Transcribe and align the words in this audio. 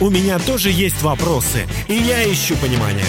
У 0.00 0.10
меня 0.10 0.38
тоже 0.38 0.70
есть 0.70 1.02
вопросы, 1.02 1.66
и 1.88 1.94
я 1.94 2.22
ищу 2.32 2.56
понимания. 2.58 3.04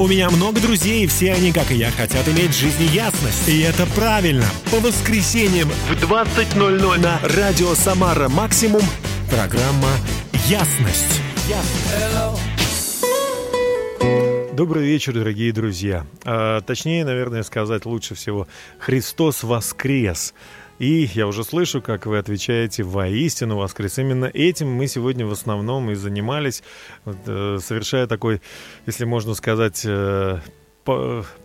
У 0.00 0.08
меня 0.08 0.30
много 0.30 0.60
друзей, 0.60 1.04
и 1.04 1.06
все 1.06 1.32
они, 1.32 1.52
как 1.52 1.70
и 1.70 1.76
я, 1.76 1.92
хотят 1.92 2.26
иметь 2.26 2.50
в 2.50 2.58
жизни 2.58 2.84
ясность. 2.92 3.48
И 3.48 3.60
это 3.60 3.86
правильно. 3.94 4.46
По 4.72 4.80
воскресеньям 4.80 5.68
в 5.68 5.92
20.00 5.92 6.98
на 6.98 7.20
Радио 7.36 7.72
Самара 7.76 8.28
Максимум 8.28 8.82
программа. 9.30 9.90
Ясность. 10.48 11.20
Добрый 14.54 14.84
вечер, 14.84 15.12
дорогие 15.12 15.52
друзья. 15.52 16.04
А, 16.24 16.62
точнее, 16.62 17.04
наверное, 17.04 17.44
сказать 17.44 17.86
лучше 17.86 18.16
всего 18.16 18.48
«Христос 18.78 19.44
воскрес». 19.44 20.34
И 20.82 21.08
я 21.14 21.28
уже 21.28 21.44
слышу, 21.44 21.80
как 21.80 22.06
вы 22.06 22.18
отвечаете 22.18 22.82
«воистину 22.82 23.56
воскрес». 23.56 23.98
Именно 23.98 24.24
этим 24.24 24.68
мы 24.68 24.88
сегодня 24.88 25.24
в 25.24 25.30
основном 25.30 25.92
и 25.92 25.94
занимались, 25.94 26.64
э, 27.04 27.58
совершая 27.62 28.08
такой, 28.08 28.42
если 28.84 29.04
можно 29.04 29.34
сказать, 29.34 29.82
э, 29.84 30.40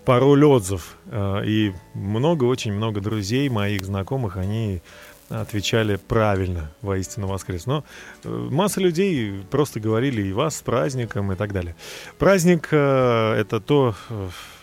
пароль 0.05 0.43
отзыв. 0.43 0.97
Э, 1.05 1.43
и 1.45 1.71
много, 1.93 2.45
очень 2.45 2.73
много 2.73 2.99
друзей 2.99 3.47
моих 3.49 3.85
знакомых, 3.85 4.37
они 4.37 4.81
отвечали 5.29 5.97
правильно 5.97 6.71
воистину 6.81 7.27
воскрес. 7.27 7.67
Но 7.67 7.83
масса 8.23 8.81
людей 8.81 9.43
просто 9.51 9.79
говорили 9.79 10.23
и 10.23 10.33
вас 10.33 10.55
с 10.55 10.61
праздником 10.61 11.31
и 11.31 11.35
так 11.35 11.53
далее. 11.53 11.75
Праздник 12.17 12.67
это 12.67 13.59
то, 13.59 13.93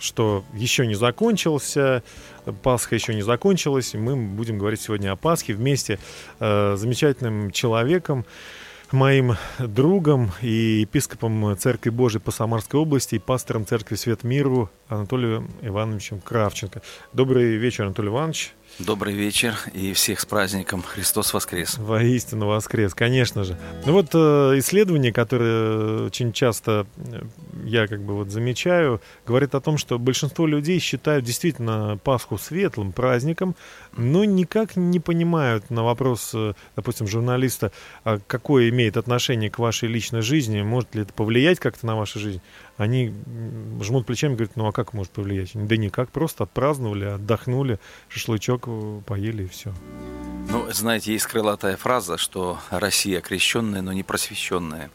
что 0.01 0.43
еще 0.55 0.87
не 0.87 0.95
закончился, 0.95 2.03
Пасха 2.63 2.95
еще 2.95 3.15
не 3.15 3.23
закончилась. 3.23 3.95
Мы 3.95 4.17
будем 4.17 4.59
говорить 4.59 4.81
сегодня 4.81 5.13
о 5.13 5.17
Пасхе 5.17 5.55
вместе 5.55 5.99
э, 6.41 6.75
с 6.77 6.81
замечательным 6.81 7.51
человеком, 7.51 8.25
моим 8.93 9.37
другом 9.59 10.31
и 10.41 10.81
епископом 10.81 11.57
Церкви 11.59 11.91
Божией 11.91 12.21
по 12.21 12.31
Самарской 12.31 12.79
области 12.79 13.17
и 13.17 13.19
пастором 13.19 13.67
Церкви 13.67 13.97
Свет 13.97 14.25
Миру 14.25 14.71
Анатолием 14.89 15.51
Ивановичем 15.63 16.21
Кравченко. 16.21 16.83
Добрый 17.13 17.57
вечер, 17.57 17.85
Анатолий 17.85 18.09
Иванович. 18.09 18.55
Добрый 18.81 19.15
вечер 19.15 19.55
и 19.73 19.93
всех 19.93 20.19
с 20.19 20.27
праздником 20.27 20.83
Христос 20.83 21.33
воскрес. 21.33 21.79
Воистину 21.79 22.49
воскрес, 22.49 22.93
конечно 22.93 23.45
же. 23.45 23.57
Ну 23.87 23.93
вот 23.93 24.09
э, 24.15 24.59
исследование, 24.59 25.13
которое 25.13 26.07
очень 26.07 26.33
часто 26.33 26.85
э, 26.97 27.23
я 27.67 27.87
как 27.87 28.03
бы 28.03 28.17
вот 28.17 28.31
замечаю, 28.31 29.01
говорит 29.25 29.55
о 29.55 29.61
том, 29.61 29.79
что 29.79 29.97
большинство 30.01 30.49
людей 30.49 30.81
считают 30.81 31.25
действительно 31.25 32.01
Пасху 32.03 32.37
светлым 32.37 32.91
праздником, 32.91 33.55
но 33.97 34.25
никак 34.25 34.75
не 34.75 34.99
понимают 34.99 35.71
на 35.71 35.85
вопрос, 35.85 36.33
э, 36.35 36.55
допустим, 36.75 37.07
журналиста, 37.07 37.71
а 38.03 38.19
какое 38.27 38.71
имеет 38.71 38.97
отношение 38.97 39.51
к 39.51 39.61
вашей 39.61 39.89
личной 39.89 40.23
жизни, 40.23 40.63
может 40.63 40.97
ли 40.97 41.03
это 41.03 41.13
повлиять 41.13 41.61
как-то 41.61 41.87
на 41.87 41.95
вашу 41.95 42.19
жизнь 42.19 42.41
они 42.77 43.15
жмут 43.81 44.07
плечами 44.07 44.33
и 44.33 44.37
говорят, 44.37 44.57
ну 44.57 44.67
а 44.67 44.73
как 44.73 44.93
может 44.93 45.13
повлиять? 45.13 45.51
Да 45.55 45.77
никак, 45.77 46.11
просто 46.11 46.45
отпраздновали, 46.45 47.05
отдохнули, 47.05 47.79
шашлычок 48.09 48.64
э, 48.67 49.01
поели 49.07 49.45
и 49.45 49.49
все. 49.49 49.73
Ну, 50.49 50.71
знаете, 50.73 51.13
есть 51.13 51.27
крылатая 51.27 51.77
фраза, 51.77 52.19
что 52.19 52.59
Россия 52.71 53.21
крещенная, 53.21 53.83
но 53.83 53.93
не 53.93 54.03
просвещенная. 54.03 54.91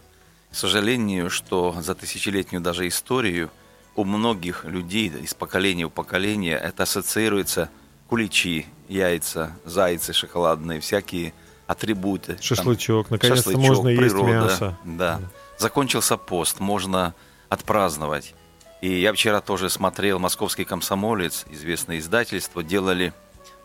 К 0.52 0.56
сожалению, 0.56 1.30
что 1.30 1.76
за 1.82 1.96
тысячелетнюю 1.96 2.62
даже 2.62 2.88
историю 2.88 3.50
у 3.96 4.04
многих 4.04 4.66
людей 4.66 5.10
из 5.10 5.34
поколения 5.34 5.88
в 5.88 5.90
поколение 5.90 6.58
это 6.58 6.84
ассоциируется 6.84 7.70
куличи, 8.08 8.66
яйца, 8.88 9.56
зайцы 9.66 10.14
шоколадные, 10.14 10.80
всякие 10.80 11.34
атрибуты. 11.68 12.38
Шашлычок, 12.42 13.12
наконец-то 13.12 13.58
можно 13.58 13.90
природа, 13.90 14.44
есть 14.44 14.62
мясо. 14.62 14.78
Да. 14.84 15.22
Закончился 15.58 16.18
пост, 16.18 16.60
можно 16.60 17.14
отпраздновать. 17.50 18.34
И 18.82 19.00
я 19.00 19.14
вчера 19.14 19.42
тоже 19.42 19.70
смотрел 19.70 20.20
«Московский 20.20 20.64
комсомолец», 20.64 21.46
известное 21.52 22.00
издательство, 22.00 22.64
делали 22.64 23.14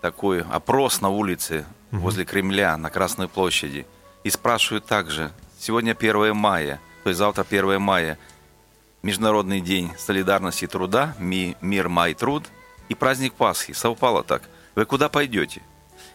такой 0.05 0.43
опрос 0.43 1.01
на 1.01 1.09
улице 1.09 1.65
угу. 1.91 2.03
возле 2.03 2.27
Кремля, 2.27 2.77
на 2.77 2.91
Красной 2.91 3.27
площади. 3.27 3.87
И 4.23 4.29
спрашивают 4.29 4.85
также, 4.85 5.33
сегодня 5.59 5.97
1 5.99 6.37
мая, 6.37 6.79
то 7.05 7.09
есть 7.09 7.17
завтра 7.17 7.47
1 7.49 7.81
мая, 7.81 8.19
Международный 9.03 9.63
день 9.63 9.93
солидарности 9.97 10.65
и 10.65 10.67
труда, 10.67 11.15
ми, 11.19 11.57
мир, 11.63 11.89
май, 11.89 12.13
труд, 12.13 12.45
и 12.91 12.95
праздник 12.95 13.33
Пасхи. 13.33 13.73
Совпало 13.73 14.23
так. 14.23 14.43
Вы 14.75 14.85
куда 14.85 15.09
пойдете? 15.09 15.63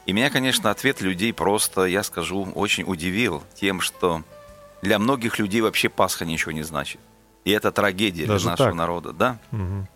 И 0.06 0.14
меня, 0.14 0.30
конечно, 0.30 0.70
ответ 0.70 1.02
людей 1.02 1.34
просто, 1.34 1.86
я 1.86 2.04
скажу, 2.04 2.44
очень 2.54 2.84
удивил 2.86 3.44
тем, 3.56 3.82
что 3.82 4.22
для 4.84 5.00
многих 5.00 5.40
людей 5.40 5.62
вообще 5.62 5.90
Пасха 5.90 6.26
ничего 6.26 6.52
не 6.52 6.62
значит. 6.62 7.00
И 7.44 7.50
это 7.50 7.72
трагедия 7.72 8.28
Даже 8.28 8.44
для 8.44 8.52
нашего 8.52 8.70
так? 8.70 8.78
народа, 8.78 9.14
да? 9.14 9.40
Угу. 9.52 9.88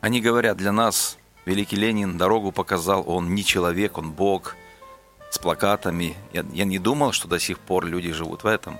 Они 0.00 0.20
говорят, 0.20 0.56
для 0.56 0.72
нас 0.72 1.18
великий 1.48 1.76
Ленин 1.76 2.18
дорогу 2.18 2.52
показал, 2.52 3.04
он 3.06 3.34
не 3.34 3.44
человек, 3.44 3.98
он 3.98 4.12
Бог, 4.12 4.54
с 5.30 5.38
плакатами. 5.38 6.14
Я, 6.32 6.44
я 6.52 6.64
не 6.64 6.78
думал, 6.78 7.12
что 7.12 7.28
до 7.28 7.38
сих 7.38 7.58
пор 7.58 7.86
люди 7.86 8.12
живут 8.12 8.44
в 8.44 8.46
этом. 8.46 8.78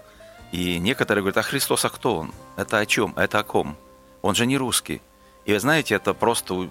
И 0.52 0.78
некоторые 0.78 1.22
говорят, 1.22 1.38
а 1.38 1.42
Христос, 1.42 1.84
а 1.84 1.90
кто 1.90 2.16
он? 2.16 2.32
Это 2.56 2.78
о 2.78 2.86
чем? 2.86 3.12
Это 3.16 3.40
о 3.40 3.42
ком? 3.42 3.76
Он 4.22 4.34
же 4.34 4.46
не 4.46 4.56
русский. 4.56 5.00
И 5.44 5.52
вы 5.52 5.60
знаете, 5.60 5.94
это 5.94 6.14
просто 6.14 6.68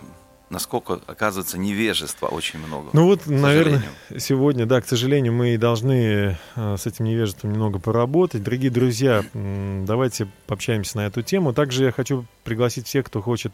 насколько, 0.50 1.00
оказывается, 1.08 1.58
невежества 1.58 2.28
очень 2.28 2.60
много. 2.60 2.90
Ну 2.94 3.06
вот, 3.06 3.28
наверное, 3.28 3.84
сегодня, 4.18 4.66
да, 4.66 4.82
к 4.82 4.88
сожалению, 4.88 5.34
мы 5.34 5.58
должны 5.58 6.38
э, 6.56 6.78
с 6.78 6.86
этим 6.86 7.06
невежеством 7.06 7.52
немного 7.52 7.80
поработать. 7.80 8.44
Дорогие 8.44 8.72
друзья, 8.72 9.26
давайте 9.34 10.28
пообщаемся 10.46 10.98
на 10.98 11.08
эту 11.08 11.22
тему. 11.22 11.54
Также 11.54 11.86
я 11.86 11.92
хочу 11.92 12.26
пригласить 12.44 12.88
всех, 12.88 13.08
кто 13.08 13.22
хочет 13.22 13.54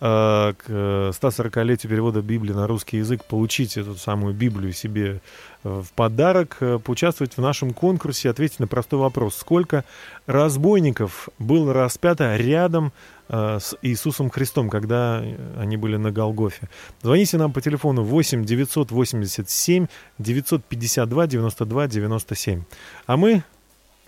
к 0.00 0.64
140-летию 0.68 1.90
перевода 1.90 2.20
Библии 2.20 2.52
на 2.52 2.66
русский 2.66 2.98
язык 2.98 3.24
получить 3.24 3.76
эту 3.76 3.94
самую 3.94 4.34
Библию 4.34 4.72
себе 4.72 5.20
э, 5.62 5.82
в 5.82 5.92
подарок, 5.92 6.58
поучаствовать 6.84 7.36
в 7.36 7.40
нашем 7.40 7.72
конкурсе, 7.72 8.30
ответить 8.30 8.60
на 8.60 8.66
простой 8.66 8.98
вопрос. 8.98 9.36
Сколько 9.36 9.84
разбойников 10.26 11.28
было 11.38 11.72
распято 11.72 12.36
рядом 12.36 12.92
Э, 13.28 13.58
с 13.58 13.74
Иисусом 13.80 14.28
Христом, 14.28 14.68
когда 14.68 15.22
они 15.56 15.76
были 15.76 15.96
на 15.96 16.10
Голгофе. 16.10 16.68
Звоните 17.02 17.38
нам 17.38 17.52
по 17.52 17.62
телефону 17.62 18.02
8 18.02 18.44
987 18.44 19.86
952 20.18 21.26
92 21.26 21.86
97. 21.88 22.62
А 23.06 23.16
мы 23.16 23.42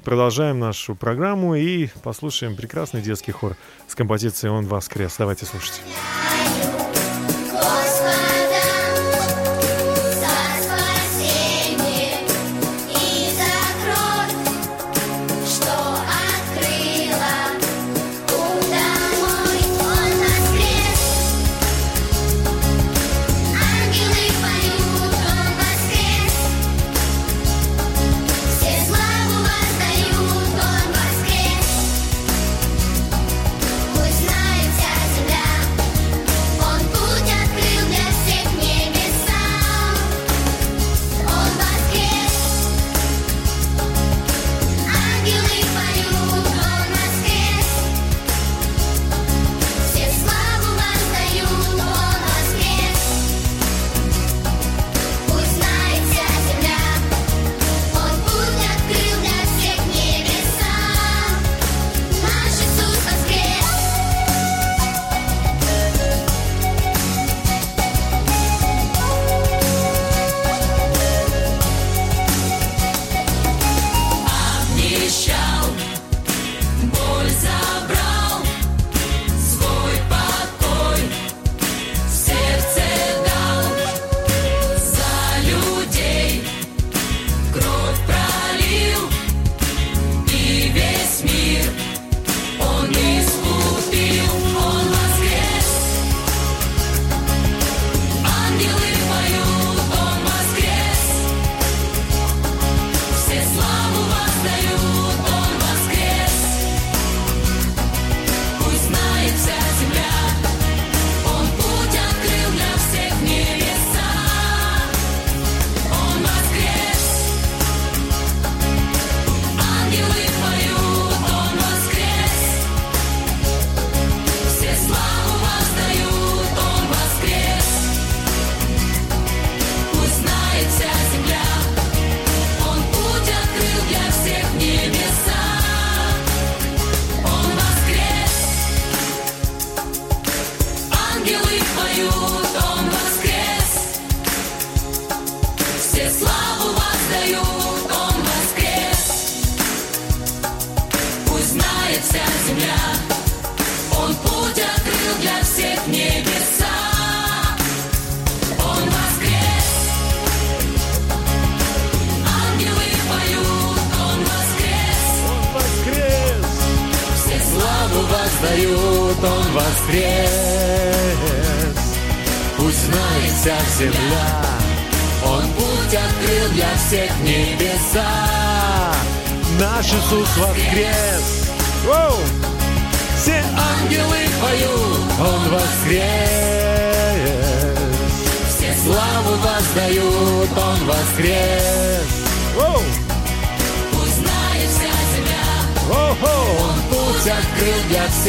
продолжаем 0.07 0.61
нашу 0.61 0.95
программу 0.95 1.57
и 1.57 1.89
послушаем 2.05 2.55
прекрасный 2.55 3.03
детский 3.03 3.33
хор 3.33 3.57
с 3.89 3.97
композицией 3.97 4.53
«Он 4.53 4.65
воскрес». 4.65 5.17
Давайте 5.19 5.47
слушать. 5.47 5.83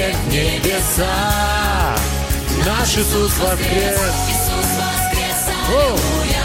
Всех 0.07 0.25
небеса. 0.27 1.95
Наш 2.65 2.97
Иисус 2.97 3.37
воскрес! 3.39 3.99
Иисус 4.29 4.69
воскрес, 4.77 5.47
аллилуйя. 5.67 6.43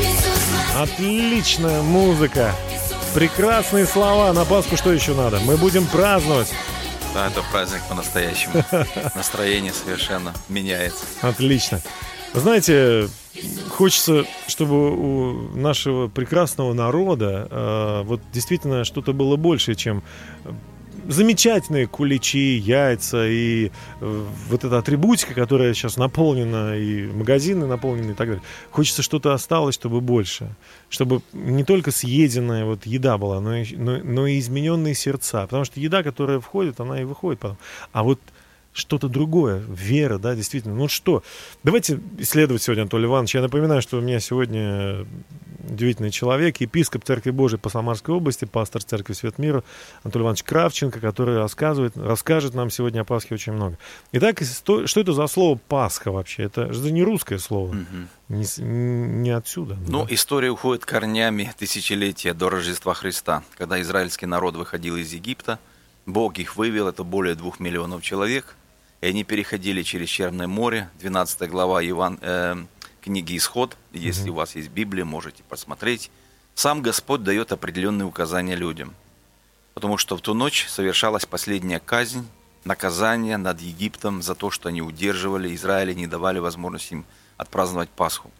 Иисус 0.00 0.42
воскрес, 0.52 0.90
Отличная 0.92 1.82
музыка! 1.82 2.54
Прекрасные 3.14 3.86
слова. 3.86 4.32
На 4.32 4.44
Пасху 4.44 4.76
что 4.76 4.92
еще 4.92 5.14
надо? 5.14 5.40
Мы 5.40 5.56
будем 5.56 5.86
праздновать. 5.86 6.52
Да, 7.14 7.26
это 7.26 7.42
праздник 7.52 7.82
по-настоящему. 7.88 8.64
Настроение 9.14 9.72
совершенно 9.72 10.32
меняется. 10.48 11.04
Отлично. 11.20 11.82
Знаете, 12.32 13.10
хочется, 13.68 14.24
чтобы 14.46 14.92
у 14.92 15.32
нашего 15.54 16.08
прекрасного 16.08 16.72
народа 16.72 17.48
э, 17.50 18.02
вот 18.06 18.22
действительно 18.32 18.84
что-то 18.84 19.12
было 19.12 19.36
больше, 19.36 19.74
чем 19.74 20.02
замечательные 21.08 21.86
куличи, 21.86 22.56
яйца 22.58 23.26
и 23.26 23.70
э, 24.00 24.24
вот 24.48 24.64
эта 24.64 24.78
атрибутика, 24.78 25.34
которая 25.34 25.74
сейчас 25.74 25.96
наполнена, 25.96 26.76
и 26.76 27.06
магазины 27.06 27.66
наполнены 27.66 28.12
и 28.12 28.14
так 28.14 28.28
далее. 28.28 28.42
Хочется 28.70 29.02
что-то 29.02 29.32
осталось, 29.32 29.74
чтобы 29.74 30.00
больше. 30.00 30.54
Чтобы 30.88 31.22
не 31.32 31.64
только 31.64 31.90
съеденная 31.90 32.64
вот 32.64 32.86
еда 32.86 33.18
была, 33.18 33.40
но 33.40 33.56
и, 33.56 33.76
но, 33.76 33.98
но 33.98 34.26
и 34.26 34.38
измененные 34.38 34.94
сердца. 34.94 35.42
Потому 35.42 35.64
что 35.64 35.80
еда, 35.80 36.02
которая 36.02 36.40
входит, 36.40 36.80
она 36.80 37.00
и 37.00 37.04
выходит 37.04 37.40
потом. 37.40 37.58
А 37.92 38.02
вот 38.02 38.20
что-то 38.72 39.08
другое, 39.08 39.62
вера, 39.68 40.18
да, 40.18 40.34
действительно. 40.34 40.74
Ну 40.74 40.88
что, 40.88 41.22
давайте 41.62 42.00
исследовать 42.18 42.62
сегодня 42.62 42.82
Анатолий 42.82 43.04
Иванович. 43.06 43.34
Я 43.34 43.42
напоминаю, 43.42 43.82
что 43.82 43.98
у 43.98 44.00
меня 44.00 44.18
сегодня 44.20 45.06
удивительный 45.68 46.10
человек, 46.10 46.56
епископ 46.56 47.04
Церкви 47.04 47.30
Божией 47.30 47.60
по 47.60 47.68
Самарской 47.68 48.14
области, 48.14 48.44
пастор 48.46 48.82
Церкви 48.82 49.12
Свет 49.12 49.38
Мира 49.38 49.62
Анатолий 50.02 50.22
Иванович 50.24 50.42
Кравченко, 50.44 51.00
который 51.00 51.36
рассказывает, 51.36 51.96
расскажет 51.96 52.54
нам 52.54 52.70
сегодня 52.70 53.02
о 53.02 53.04
Пасхе 53.04 53.34
очень 53.34 53.52
много. 53.52 53.78
Итак, 54.12 54.40
что 54.42 54.82
это 55.00 55.12
за 55.12 55.26
слово 55.26 55.58
Пасха 55.68 56.10
вообще? 56.10 56.44
Это 56.44 56.72
же 56.72 56.90
не 56.90 57.02
русское 57.02 57.38
слово, 57.38 57.76
не, 58.28 58.44
с- 58.44 58.58
не 58.58 59.30
отсюда. 59.30 59.76
Ну, 59.86 60.06
да? 60.06 60.14
история 60.14 60.50
уходит 60.50 60.84
корнями 60.84 61.52
тысячелетия 61.58 62.32
до 62.34 62.48
Рождества 62.48 62.94
Христа, 62.94 63.44
когда 63.56 63.80
израильский 63.82 64.26
народ 64.26 64.56
выходил 64.56 64.96
из 64.96 65.12
Египта, 65.12 65.58
Бог 66.06 66.38
их 66.38 66.56
вывел, 66.56 66.88
это 66.88 67.04
более 67.04 67.36
двух 67.36 67.60
миллионов 67.60 68.02
человек, 68.02 68.56
и 69.02 69.06
они 69.06 69.24
переходили 69.24 69.82
через 69.82 70.08
Черное 70.08 70.46
море, 70.46 70.88
12 71.00 71.50
глава 71.50 71.84
Иван, 71.84 72.18
э, 72.22 72.64
книги 73.00 73.36
Исход, 73.36 73.76
если 73.92 74.30
у 74.30 74.34
вас 74.34 74.54
есть 74.54 74.68
Библия, 74.68 75.04
можете 75.04 75.42
посмотреть. 75.42 76.10
Сам 76.54 76.82
Господь 76.82 77.24
дает 77.24 77.50
определенные 77.50 78.06
указания 78.06 78.54
людям, 78.54 78.94
потому 79.74 79.98
что 79.98 80.16
в 80.16 80.20
ту 80.20 80.34
ночь 80.34 80.68
совершалась 80.68 81.26
последняя 81.26 81.80
казнь, 81.80 82.24
наказание 82.64 83.38
над 83.38 83.60
Египтом 83.60 84.22
за 84.22 84.36
то, 84.36 84.52
что 84.52 84.68
они 84.68 84.82
удерживали 84.82 85.52
Израиля, 85.56 85.94
не 85.94 86.06
давали 86.06 86.38
возможности 86.38 86.92
им 86.92 87.04
отпраздновать 87.36 87.90
Пасху. 87.90 88.30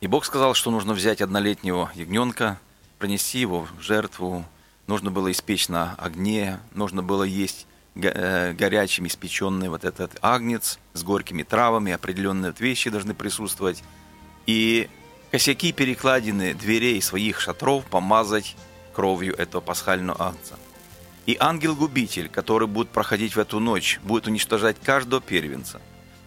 И 0.00 0.06
Бог 0.06 0.24
сказал, 0.24 0.54
что 0.54 0.70
нужно 0.70 0.94
взять 0.94 1.20
однолетнего 1.20 1.92
ягненка, 1.94 2.58
принести 2.98 3.40
его 3.40 3.68
в 3.76 3.82
жертву, 3.82 4.46
нужно 4.86 5.10
было 5.10 5.30
испечь 5.30 5.68
на 5.68 5.94
огне, 5.96 6.60
нужно 6.72 7.02
было 7.02 7.24
есть 7.24 7.66
горячим 7.94 9.06
испеченный 9.06 9.68
вот 9.68 9.84
этот 9.84 10.16
агнец 10.20 10.78
с 10.94 11.02
горькими 11.02 11.42
травами, 11.42 11.92
определенные 11.92 12.50
вот 12.50 12.60
вещи 12.60 12.90
должны 12.90 13.14
присутствовать. 13.14 13.82
И 14.46 14.88
косяки 15.30 15.72
перекладины 15.72 16.54
дверей 16.54 17.00
своих 17.00 17.40
шатров 17.40 17.84
помазать 17.86 18.56
кровью 18.92 19.34
этого 19.36 19.60
пасхального 19.60 20.20
агнца. 20.28 20.58
И 21.26 21.36
ангел-губитель, 21.40 22.28
который 22.28 22.68
будет 22.68 22.90
проходить 22.90 23.34
в 23.34 23.38
эту 23.38 23.58
ночь, 23.58 23.98
будет 24.02 24.26
уничтожать 24.26 24.76
каждого 24.82 25.22
первенца. 25.22 25.80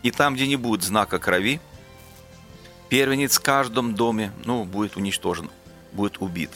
И 0.03 0.11
там, 0.11 0.35
где 0.35 0.47
не 0.47 0.55
будет 0.55 0.83
знака 0.83 1.19
крови, 1.19 1.59
первенец 2.89 3.37
в 3.37 3.43
каждом 3.43 3.93
доме, 3.93 4.31
ну, 4.45 4.63
будет 4.63 4.95
уничтожен, 4.95 5.51
будет 5.91 6.17
убит. 6.19 6.51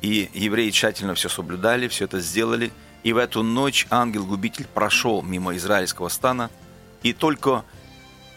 И 0.00 0.30
евреи 0.32 0.70
тщательно 0.70 1.14
все 1.14 1.28
соблюдали, 1.28 1.88
все 1.88 2.04
это 2.04 2.20
сделали. 2.20 2.70
И 3.02 3.12
в 3.12 3.16
эту 3.16 3.42
ночь 3.42 3.86
ангел-губитель 3.90 4.66
прошел 4.72 5.22
мимо 5.22 5.56
израильского 5.56 6.08
стана, 6.08 6.50
и 7.02 7.12
только 7.12 7.64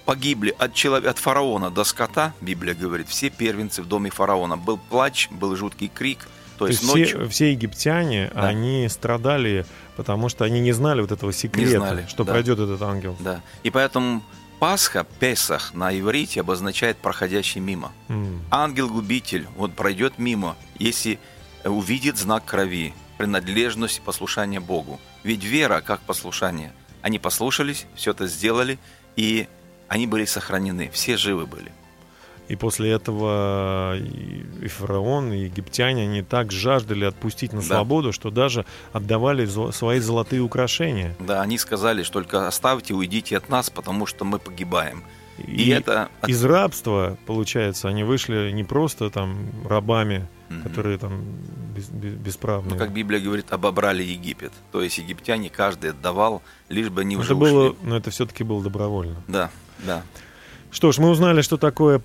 погибли 0.05 0.53
от, 0.57 0.73
человека, 0.73 1.09
от 1.11 1.19
фараона 1.19 1.69
до 1.69 1.83
скота, 1.83 2.33
Библия 2.41 2.75
говорит, 2.75 3.07
все 3.07 3.29
первенцы 3.29 3.81
в 3.81 3.87
доме 3.87 4.09
фараона. 4.09 4.57
Был 4.57 4.77
плач, 4.77 5.29
был 5.29 5.55
жуткий 5.55 5.87
крик, 5.87 6.27
то, 6.57 6.65
То 6.65 6.67
есть, 6.67 6.81
есть 6.81 6.93
ночью... 6.93 7.19
все, 7.21 7.29
все 7.29 7.51
египтяне, 7.53 8.31
Да. 8.33 8.47
они 8.47 8.87
страдали, 8.87 9.65
потому 9.95 10.29
что 10.29 10.45
они 10.45 10.59
не 10.59 10.73
знали 10.73 11.01
вот 11.01 11.11
этого 11.11 11.33
секрета, 11.33 11.77
знали, 11.79 12.05
что 12.07 12.23
да. 12.23 12.33
пройдет 12.33 12.59
этот 12.59 12.81
ангел. 12.83 13.15
Да. 13.19 13.41
И 13.63 13.71
поэтому 13.71 14.21
Пасха, 14.59 15.07
Песах 15.19 15.73
на 15.73 15.97
иврите 15.97 16.41
обозначает 16.41 16.97
проходящий 16.97 17.59
мимо. 17.59 17.91
М. 18.09 18.41
Ангел-губитель, 18.51 19.47
он 19.57 19.71
пройдет 19.71 20.19
мимо, 20.19 20.55
если 20.77 21.17
увидит 21.65 22.17
знак 22.17 22.45
крови, 22.45 22.93
принадлежность 23.21 23.99
и 23.99 24.01
послушание 24.01 24.59
Богу. 24.59 24.99
Ведь 25.23 25.43
вера 25.43 25.81
как 25.81 25.99
послушание. 26.01 26.71
Они 27.03 27.19
послушались, 27.19 27.85
все 27.95 28.11
это 28.11 28.27
сделали, 28.27 28.77
и 29.15 29.47
они 29.87 30.07
были 30.07 30.25
сохранены, 30.25 30.89
все 30.91 31.17
живы 31.17 31.45
были. 31.45 31.71
И 32.47 32.55
после 32.55 32.91
этого 32.91 33.95
и, 33.97 34.43
и 34.65 34.67
фараон, 34.67 35.31
и 35.33 35.43
египтяне, 35.45 36.03
они 36.03 36.21
так 36.21 36.51
жаждали 36.51 37.05
отпустить 37.05 37.53
на 37.53 37.59
Да. 37.61 37.65
свободу, 37.67 38.11
что 38.11 38.29
даже 38.31 38.65
отдавали 38.91 39.45
свои 39.71 39.99
золотые 39.99 40.41
украшения. 40.41 41.15
Да, 41.19 41.41
они 41.41 41.57
сказали, 41.57 42.03
что 42.03 42.13
только 42.13 42.47
оставьте, 42.47 42.93
уйдите 42.93 43.37
от 43.37 43.49
нас, 43.49 43.69
потому 43.69 44.05
что 44.05 44.25
мы 44.25 44.39
погибаем. 44.39 45.03
И, 45.37 45.69
это 45.69 46.09
от- 46.21 46.29
из 46.29 46.43
рабства, 46.43 47.17
получается, 47.25 47.87
они 47.87 48.03
вышли 48.03 48.51
не 48.51 48.63
просто 48.63 49.09
там 49.09 49.37
рабами, 49.67 50.27
Мгм. 50.51 50.63
которые 50.63 50.97
там 50.97 51.21
без- 51.75 51.89
без- 51.89 52.13
бесправные. 52.13 52.73
Ну, 52.73 52.77
как 52.77 52.91
Библия 52.93 53.19
говорит, 53.19 53.51
обобрали 53.51 54.03
Египет. 54.03 54.51
То 54.71 54.81
есть 54.81 54.97
египтяне 54.97 55.49
каждый 55.49 55.91
отдавал, 55.91 56.41
лишь 56.69 56.89
бы 56.89 57.01
они 57.01 57.15
уже 57.17 57.27
это 57.33 57.35
было, 57.35 57.69
ушли. 57.69 57.77
но 57.83 57.97
это 57.97 58.09
все-таки 58.11 58.43
было 58.43 58.61
добровольно. 58.63 59.15
Да, 59.27 59.49
да. 59.85 60.03
Что 60.71 60.91
ж, 60.91 60.97
мы 60.99 61.09
узнали, 61.09 61.41
что 61.41 61.57
такое 61.57 62.01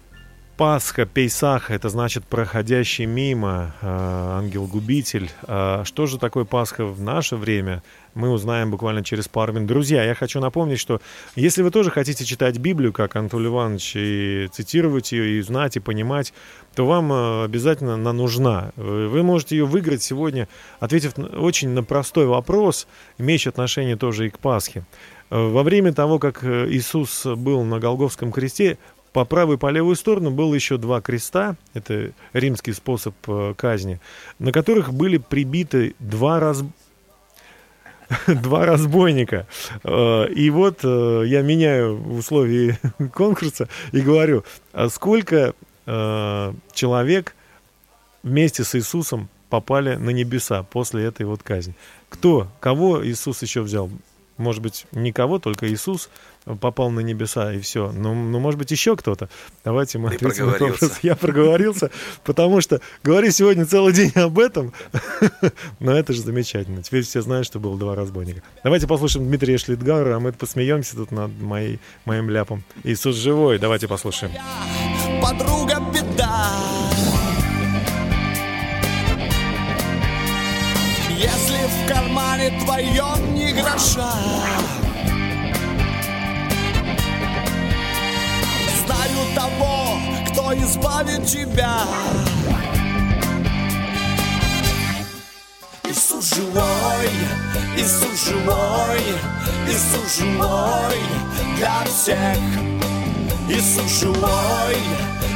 Пасха, 0.57 1.05
Пейсаха, 1.05 1.75
это 1.75 1.91
значит 1.91 2.25
проходящий 2.25 3.05
мимо, 3.05 3.75
э, 3.83 3.87
ангел-губитель. 3.87 5.31
А 5.43 5.85
что 5.85 6.07
же 6.07 6.19
такое 6.19 6.45
Пасха 6.45 6.87
в 6.87 6.99
наше 7.03 7.37
время, 7.37 7.83
мы 8.15 8.31
узнаем 8.31 8.71
буквально 8.71 9.05
через 9.05 9.29
пару 9.29 9.53
минут. 9.53 9.69
Друзья, 9.69 10.03
я 10.03 10.15
хочу 10.15 10.41
напомнить, 10.41 10.81
что 10.81 11.03
если 11.35 11.61
вы 11.61 11.71
тоже 11.71 11.91
хотите 11.91 12.25
читать 12.25 12.57
Библию, 12.57 12.95
как 12.95 13.17
Анатолий 13.17 13.49
Иванович, 13.49 13.93
и 13.97 14.49
цитировать 14.51 15.13
ее, 15.13 15.39
и 15.39 15.43
знать, 15.43 15.77
и 15.77 15.81
понимать, 15.81 16.33
то 16.75 16.87
вам 16.87 17.13
э, 17.13 17.45
обязательно 17.45 17.93
она 17.95 18.15
нужна. 18.15 18.73
Вы 18.77 19.23
можете 19.23 19.59
ее 19.59 19.67
выиграть 19.67 20.03
сегодня, 20.03 20.49
ответив 20.81 21.13
очень 21.37 21.69
на 21.69 21.85
простой 21.85 22.25
вопрос, 22.25 22.89
имеющий 23.19 23.51
отношение 23.51 23.97
тоже 23.97 24.29
и 24.29 24.31
к 24.31 24.39
Пасхе. 24.39 24.85
Э, 25.29 25.49
Во 25.49 25.63
время 25.63 25.93
того, 25.93 26.19
как 26.19 26.43
э, 26.45 26.67
Иисус 26.71 27.27
был 27.27 27.63
на 27.65 27.79
Голговском 27.79 28.33
кресте, 28.33 28.79
по 29.17 29.25
правую 29.25 29.57
и 29.57 29.59
по 29.59 29.71
левую 29.71 29.97
сторону 29.97 30.31
было 30.31 30.55
еще 30.55 30.77
два 30.77 31.01
креста, 31.01 31.57
это 31.73 32.13
римский 32.35 32.75
способ 32.75 33.15
э, 33.27 33.55
казни, 33.57 33.99
на 34.39 34.53
которых 34.53 34.93
были 34.93 35.17
прибиты 35.17 35.95
два 36.01 36.39
раз 36.39 36.63
два 38.27 38.67
разбойника. 38.67 39.47
Э, 39.85 40.27
И 40.29 40.51
вот 40.51 40.81
э, 40.83 41.23
я 41.29 41.41
меняю 41.41 41.99
условия 42.13 42.79
конкурса 43.15 43.71
и 43.93 44.03
говорю, 44.03 44.45
а 44.75 44.91
сколько 44.91 45.55
человек 46.73 47.37
вместе 48.25 48.65
с 48.65 48.75
Иисусом 48.75 49.29
попали 49.49 49.95
на 49.95 50.11
небеса 50.11 50.65
после 50.65 51.05
этой 51.05 51.25
вот 51.25 51.45
казни. 51.45 51.75
Кто, 52.11 52.49
кого 52.59 53.07
Иисус 53.07 53.41
еще 53.41 53.63
взял? 53.63 53.89
Может 54.37 54.63
быть, 54.63 54.87
никого, 54.93 55.39
только 55.39 55.69
Иисус 55.73 56.11
попал 56.61 56.91
на 56.91 57.01
небеса 57.01 57.53
и 57.53 57.61
все. 57.61 57.91
Но, 57.93 58.15
ну, 58.15 58.15
но 58.15 58.31
ну, 58.31 58.41
может 58.41 58.59
быть, 58.59 58.71
еще 58.71 58.97
кто-то. 58.97 59.29
Давайте 59.65 59.99
мы 59.99 60.11
ответим 60.11 60.47
на 60.47 60.53
вопрос. 60.53 60.99
Я 61.03 61.17
проговорился, 61.17 61.91
потому 62.25 62.61
что 62.61 62.81
говори 63.03 63.31
сегодня 63.31 63.67
целый 63.67 63.93
день 63.93 64.13
об 64.15 64.39
этом. 64.39 64.73
Но 65.81 65.93
это 65.93 66.13
же 66.13 66.23
замечательно. 66.23 66.83
Теперь 66.83 67.03
все 67.03 67.21
знают, 67.21 67.47
что 67.47 67.59
было 67.59 67.77
два 67.77 67.95
разбойника. 67.97 68.43
Давайте 68.63 68.87
послушаем 68.87 69.27
Дмитрия 69.27 69.59
Шлитгара, 69.59 70.17
а 70.17 70.21
мы 70.21 70.33
посмеемся 70.33 70.95
тут 70.97 71.11
над 71.11 71.37
моей, 71.41 71.81
моим 72.05 72.31
ляпом. 72.31 72.63
Иисус 72.85 73.17
живой. 73.17 73.59
Давайте 73.59 73.89
послушаем. 73.89 74.33
Подруга 75.21 75.83
15 75.93 76.16
в 81.87 81.89
кармане 81.89 82.51
твоем 82.65 83.35
ни 83.35 83.53
гроша, 83.53 84.13
знаю 88.85 89.35
того, 89.35 89.99
кто 90.29 90.53
избавит 90.55 91.25
тебя. 91.27 91.83
Иисус 95.85 96.35
живой, 96.35 97.11
Иисус 97.77 98.27
живой, 98.27 99.01
Иисус 99.69 100.19
живой 100.19 101.01
для 101.57 101.85
всех. 101.85 102.39
Иисус 103.49 104.01
живой, 104.01 104.77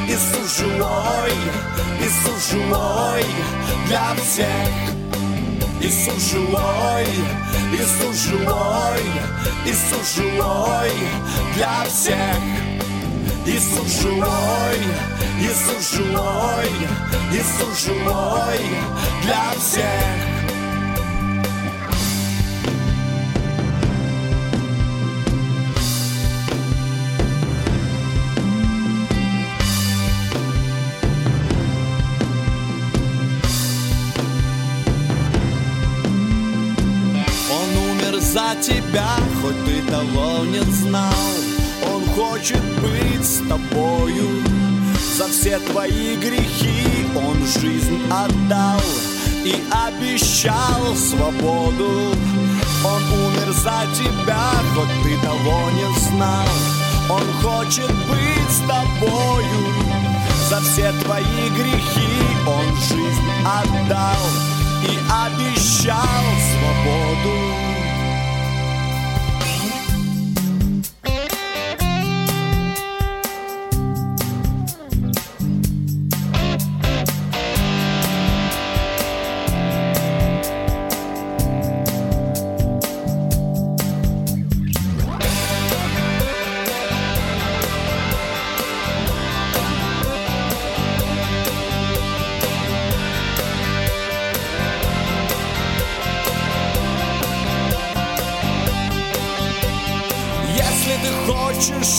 Иисус 0.08 0.58
живой, 0.58 1.32
Иисус 2.00 2.50
живой 2.50 3.24
для 3.86 4.14
всех. 4.16 4.99
Иисус 5.82 6.30
живой, 6.30 7.06
Иисус 7.72 8.16
живой, 8.26 9.02
Иисус 9.64 10.14
живой 10.14 10.92
для 11.54 11.84
всех. 11.88 12.36
Иисус 13.46 14.02
живой, 14.02 14.78
Иисус 15.40 15.96
живой, 15.96 16.70
Иисус 17.32 17.84
живой 17.86 18.60
для 19.22 19.52
всех. 19.58 20.39
Тебя, 38.60 39.16
хоть 39.40 39.64
ты 39.64 39.82
того 39.90 40.44
не 40.44 40.60
знал. 40.72 41.12
Он 41.92 42.04
хочет 42.14 42.62
быть 42.80 43.24
с 43.24 43.38
тобою. 43.48 44.28
За 45.16 45.28
все 45.28 45.58
твои 45.60 46.16
грехи 46.16 47.06
он 47.14 47.36
жизнь 47.46 48.00
отдал 48.10 48.80
и 49.44 49.54
обещал 49.70 50.94
свободу. 50.96 52.14
Он 52.84 53.02
умер 53.26 53.52
за 53.52 53.86
тебя, 53.94 54.50
хоть 54.74 55.02
ты 55.04 55.16
того 55.22 55.70
не 55.70 55.98
знал. 56.00 56.48
Он 57.08 57.22
хочет 57.42 57.92
быть 58.08 58.50
с 58.50 58.60
тобою. 58.60 59.60
За 60.48 60.60
все 60.60 60.92
твои 61.04 61.48
грехи 61.56 62.20
он 62.46 62.76
жизнь 62.76 63.30
отдал 63.44 64.22
и 64.82 64.98
обещал 65.10 65.96
свободу. 66.52 67.69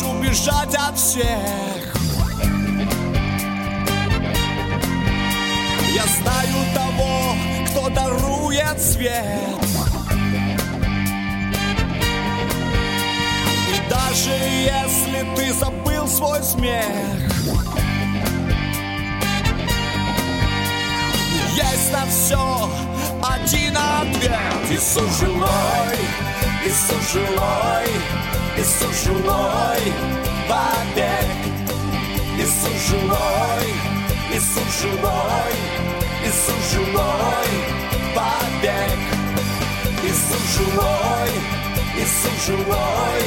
Хочешь 0.02 0.04
убежать 0.04 0.76
от 0.76 0.98
всех. 0.98 1.26
Я 5.94 6.06
знаю 6.06 6.66
того, 6.74 7.36
кто 7.70 7.90
дарует 7.90 8.82
свет. 8.82 9.26
И 13.70 13.90
даже 13.90 14.30
если 14.30 15.36
ты 15.36 15.54
забыл 15.54 16.08
свой 16.08 16.44
смех 16.44 16.86
Есть 21.56 21.92
на 21.92 22.06
все 22.06 22.70
один 23.22 23.78
ответ. 23.78 24.40
Иисус 24.70 25.20
живой, 25.20 25.98
Иисус 26.66 27.12
живой, 27.14 28.41
Иисус 28.58 29.04
живой, 29.04 29.84
побег. 30.48 31.38
Иисус 32.38 32.78
живой, 32.90 33.68
Иисус 34.34 34.82
живой, 34.82 35.54
Иисус 36.26 36.72
живой, 36.72 37.50
побег. 38.16 39.00
Иисус 40.04 40.44
живой, 40.58 41.32
Иисус 41.98 42.46
живой, 42.46 43.22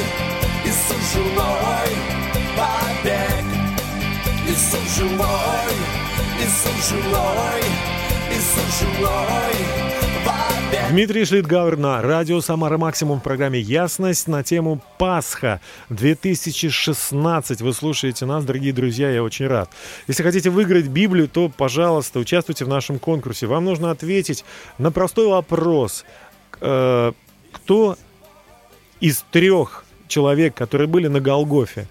Иисус 0.65 1.03
живой, 1.13 1.89
побег. 2.55 3.45
Иисус 4.47 4.95
живой, 4.95 5.73
Иисус 6.39 6.89
живой, 6.89 7.61
Иисус 8.31 8.79
живой, 8.79 9.55
побег 9.59 9.84
Дмитрий 10.89 11.25
Шлитгауэр 11.25 11.77
на 11.77 12.01
радио 12.01 12.41
«Самара 12.41 12.77
Максимум» 12.77 13.19
в 13.19 13.23
программе 13.23 13.59
«Ясность» 13.59 14.27
на 14.27 14.43
тему 14.43 14.81
«Пасха 14.99 15.59
2016». 15.89 17.63
Вы 17.63 17.73
слушаете 17.73 18.25
нас, 18.25 18.45
дорогие 18.45 18.71
друзья, 18.71 19.09
я 19.09 19.23
очень 19.23 19.47
рад. 19.47 19.69
Если 20.07 20.21
хотите 20.21 20.51
выиграть 20.51 20.85
Библию, 20.85 21.27
то, 21.27 21.49
пожалуйста, 21.49 22.19
участвуйте 22.19 22.65
в 22.65 22.67
нашем 22.67 22.99
конкурсе. 22.99 23.47
Вам 23.47 23.65
нужно 23.65 23.89
ответить 23.89 24.45
на 24.77 24.91
простой 24.91 25.27
вопрос. 25.27 26.05
Э, 26.61 27.13
Кто 27.51 27.97
из 28.99 29.25
трех 29.31 29.85
человек, 30.07 30.53
которые 30.53 30.87
были 30.87 31.07
на 31.07 31.19
Голгофе, 31.19 31.87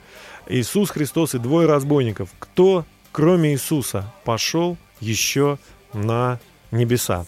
Иисус 0.46 0.90
Христос 0.90 1.34
и 1.34 1.38
двое 1.38 1.66
разбойников, 1.66 2.28
кто, 2.38 2.84
кроме 3.10 3.52
Иисуса, 3.54 4.12
пошел 4.24 4.76
еще 5.00 5.58
на 5.92 6.38
небеса? 6.70 7.26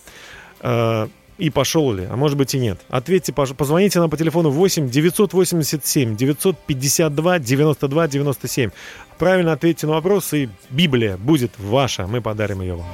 И 1.39 1.51
пошел 1.51 1.93
ли, 1.93 2.07
а 2.11 2.17
может 2.17 2.39
быть 2.39 2.55
и 2.55 2.59
нет. 2.59 2.81
Ответьте, 2.89 3.33
позвоните 3.33 4.01
нам 4.01 4.09
по 4.09 4.17
телефону 4.17 4.51
8 4.51 4.89
987 4.89 6.17
952 6.17 7.39
92 7.39 8.09
97. 8.09 8.71
Правильно 9.19 9.53
ответьте 9.53 9.87
на 9.87 9.95
вопрос, 9.95 10.33
и 10.33 10.49
Библия 10.71 11.17
будет 11.17 11.53
ваша. 11.59 12.07
Мы 12.07 12.23
подарим 12.23 12.63
ее 12.63 12.77
вам. 12.77 12.87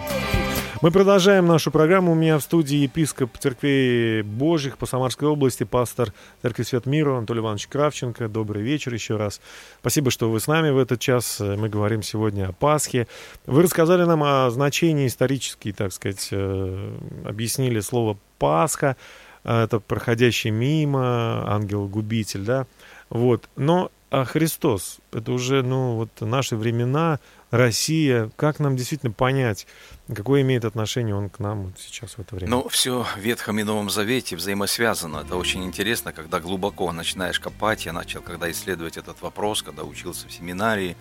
Мы 0.83 0.91
продолжаем 0.91 1.47
нашу 1.47 1.71
программу. 1.71 2.11
У 2.11 2.17
меня 2.17 2.37
в 2.39 2.43
студии 2.43 2.79
епископ 2.79 3.39
Церквей 3.39 4.23
Божьих 4.23 4.79
по 4.79 4.85
Самарской 4.85 5.29
области, 5.29 5.63
пастор 5.63 6.13
Церкви 6.43 6.65
Свет 6.65 6.87
Миру 6.87 7.15
Анатолий 7.15 7.39
Иванович 7.39 7.69
Кравченко. 7.69 8.29
Добрый 8.29 8.65
вечер 8.65 8.93
еще 8.93 9.17
раз. 9.17 9.41
Спасибо, 9.79 10.11
что 10.11 10.29
вы 10.29 10.41
с 10.41 10.49
нами 10.49 10.71
в 10.71 10.79
этот 10.79 10.99
час. 10.99 11.39
Мы 11.39 11.69
говорим 11.69 12.03
сегодня 12.03 12.49
о 12.49 12.53
Пасхе. 12.53 13.07
Вы 13.47 13.63
рассказали 13.63 14.03
нам 14.03 14.25
о 14.25 14.51
значении 14.51 15.07
исторически, 15.07 15.71
так 15.71 15.93
сказать, 15.93 16.31
э, 16.33 16.99
объяснили 17.27 17.79
слово 17.79 18.19
Пасха. 18.41 18.97
Э, 19.45 19.63
Это 19.63 19.79
проходящий 19.79 20.51
мимо, 20.51 21.45
ангел-губитель, 21.49 22.43
да. 22.43 22.67
Вот. 23.09 23.49
Но 23.55 23.93
а 24.13 24.27
Христос, 24.27 24.99
это 25.11 25.33
уже, 25.33 25.63
ну, 25.63 25.95
вот 25.95 26.11
наши 26.21 26.55
времена, 26.55 27.19
Россия, 27.51 28.31
как 28.37 28.61
нам 28.61 28.77
действительно 28.77 29.11
понять, 29.11 29.67
какое 30.15 30.43
имеет 30.43 30.65
отношение 30.65 31.15
он 31.15 31.29
к 31.31 31.39
нам 31.39 31.65
вот 31.67 31.79
сейчас 31.79 32.13
в 32.13 32.21
это 32.21 32.35
время? 32.35 32.51
Ну, 32.51 32.69
все 32.69 33.05
в 33.05 33.19
Ветхом 33.19 33.59
и 33.59 33.63
Новом 33.63 33.91
Завете 33.91 34.37
взаимосвязано. 34.37 35.19
Это 35.19 35.37
очень 35.37 35.65
интересно, 35.65 36.13
когда 36.13 36.41
глубоко 36.41 36.91
начинаешь 36.93 37.41
копать. 37.41 37.87
Я 37.87 37.93
начал, 37.93 38.23
когда 38.23 38.51
исследовать 38.51 38.97
этот 38.97 39.21
вопрос, 39.23 39.63
когда 39.63 39.85
учился 39.85 40.29
в 40.29 40.33
семинарии. 40.33 40.97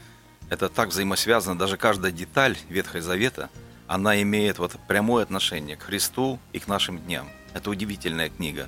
Это 0.49 0.69
так 0.69 0.89
взаимосвязано. 0.89 1.57
Даже 1.57 1.77
каждая 1.77 2.11
деталь 2.11 2.57
Ветхого 2.69 3.01
Завета, 3.01 3.49
она 3.87 4.21
имеет 4.21 4.59
вот 4.59 4.75
прямое 4.87 5.23
отношение 5.23 5.75
к 5.75 5.83
Христу 5.83 6.39
и 6.53 6.59
к 6.59 6.67
нашим 6.67 6.99
дням. 6.99 7.27
Это 7.53 7.69
удивительная 7.69 8.29
книга. 8.29 8.67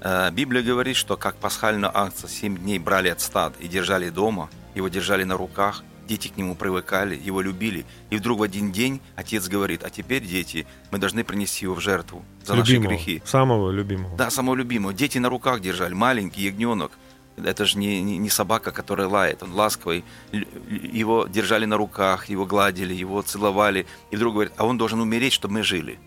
Э, 0.00 0.30
Библия 0.30 0.62
говорит, 0.62 0.96
что 0.96 1.16
как 1.16 1.36
пасхальную 1.36 1.96
акцию 1.96 2.28
семь 2.28 2.56
дней 2.56 2.78
брали 2.78 3.08
от 3.08 3.20
стад 3.20 3.54
и 3.60 3.68
держали 3.68 4.10
дома, 4.10 4.48
его 4.74 4.88
держали 4.88 5.24
на 5.24 5.36
руках, 5.36 5.82
дети 6.10 6.26
к 6.28 6.36
нему 6.36 6.56
привыкали, 6.56 7.14
его 7.14 7.40
любили. 7.40 7.86
И 8.10 8.16
вдруг 8.16 8.40
в 8.40 8.42
один 8.42 8.72
день 8.72 9.00
отец 9.14 9.46
говорит, 9.48 9.84
а 9.84 9.90
теперь, 9.90 10.24
дети, 10.24 10.66
мы 10.90 10.98
должны 10.98 11.22
принести 11.22 11.66
его 11.66 11.76
в 11.76 11.80
жертву 11.80 12.24
за 12.44 12.54
любимого, 12.54 12.90
наши 12.90 12.96
грехи. 12.96 13.22
Самого 13.24 13.70
любимого. 13.70 14.16
Да, 14.16 14.28
самого 14.30 14.56
любимого. 14.56 14.92
Дети 14.92 15.18
на 15.18 15.28
руках 15.28 15.60
держали, 15.60 15.94
маленький 15.94 16.42
ягненок. 16.42 16.90
Это 17.36 17.64
же 17.64 17.78
не, 17.78 18.02
не, 18.02 18.18
не 18.18 18.28
собака, 18.28 18.72
которая 18.72 19.06
лает, 19.06 19.42
он 19.44 19.52
ласковый. 19.52 20.04
Его 20.32 21.26
держали 21.28 21.64
на 21.64 21.76
руках, 21.76 22.28
его 22.28 22.44
гладили, 22.44 22.92
его 22.92 23.22
целовали. 23.22 23.86
И 24.10 24.16
вдруг 24.16 24.34
говорит, 24.34 24.52
а 24.56 24.66
он 24.66 24.76
должен 24.78 25.00
умереть, 25.00 25.32
чтобы 25.32 25.54
мы 25.54 25.62
жили. 25.62 25.98